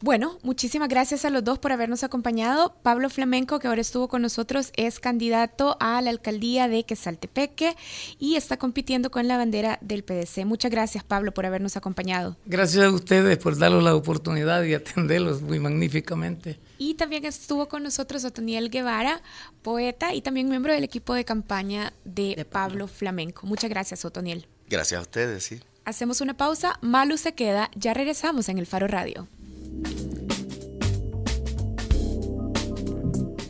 Bueno, 0.00 0.36
muchísimas 0.42 0.88
gracias 0.88 1.24
a 1.24 1.30
los 1.30 1.44
dos 1.44 1.60
por 1.60 1.70
habernos 1.70 2.02
acompañado. 2.02 2.74
Pablo 2.82 3.08
Flamenco, 3.08 3.60
que 3.60 3.68
ahora 3.68 3.80
estuvo 3.80 4.08
con 4.08 4.22
nosotros, 4.22 4.72
es 4.76 4.98
candidato 4.98 5.76
a 5.78 6.02
la 6.02 6.10
alcaldía 6.10 6.66
de 6.66 6.82
Quesaltepeque 6.82 7.76
y 8.18 8.34
está 8.34 8.56
compitiendo 8.56 9.12
con 9.12 9.28
la 9.28 9.36
bandera 9.36 9.78
del 9.82 10.02
PDC. 10.02 10.44
Muchas 10.44 10.72
gracias, 10.72 11.04
Pablo, 11.04 11.32
por 11.32 11.46
habernos 11.46 11.76
acompañado. 11.76 12.36
Gracias 12.44 12.84
a 12.84 12.90
ustedes 12.90 13.38
por 13.38 13.56
darnos 13.56 13.84
la 13.84 13.94
oportunidad 13.94 14.64
y 14.64 14.74
atenderlos 14.74 15.40
muy 15.40 15.60
magníficamente. 15.60 16.58
Y 16.78 16.94
también 16.94 17.24
estuvo 17.24 17.68
con 17.68 17.84
nosotros 17.84 18.24
Otoniel 18.24 18.68
Guevara, 18.68 19.22
poeta 19.62 20.12
y 20.12 20.22
también 20.22 20.48
miembro 20.48 20.72
del 20.72 20.82
equipo 20.82 21.14
de 21.14 21.24
campaña 21.24 21.92
de, 22.04 22.34
de 22.34 22.44
Pablo 22.44 22.88
Flamenco. 22.88 23.46
Muchas 23.46 23.70
gracias, 23.70 24.04
Otoniel. 24.04 24.48
Gracias 24.68 24.98
a 24.98 25.02
ustedes, 25.02 25.44
sí. 25.44 25.60
Hacemos 25.84 26.20
una 26.20 26.34
pausa, 26.34 26.78
Malu 26.80 27.16
se 27.16 27.34
queda, 27.34 27.70
ya 27.74 27.92
regresamos 27.92 28.48
en 28.48 28.58
el 28.58 28.66
Faro 28.66 28.86
Radio. 28.86 29.26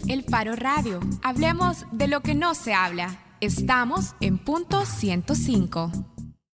El 0.09 0.25
Faro 0.25 0.57
Radio. 0.57 1.01
Hablemos 1.23 1.85
de 1.93 2.09
lo 2.09 2.23
que 2.23 2.35
no 2.35 2.55
se 2.55 2.73
habla. 2.73 3.19
Estamos 3.41 4.15
en 4.21 4.39
punto 4.39 4.87
105. 4.87 6.12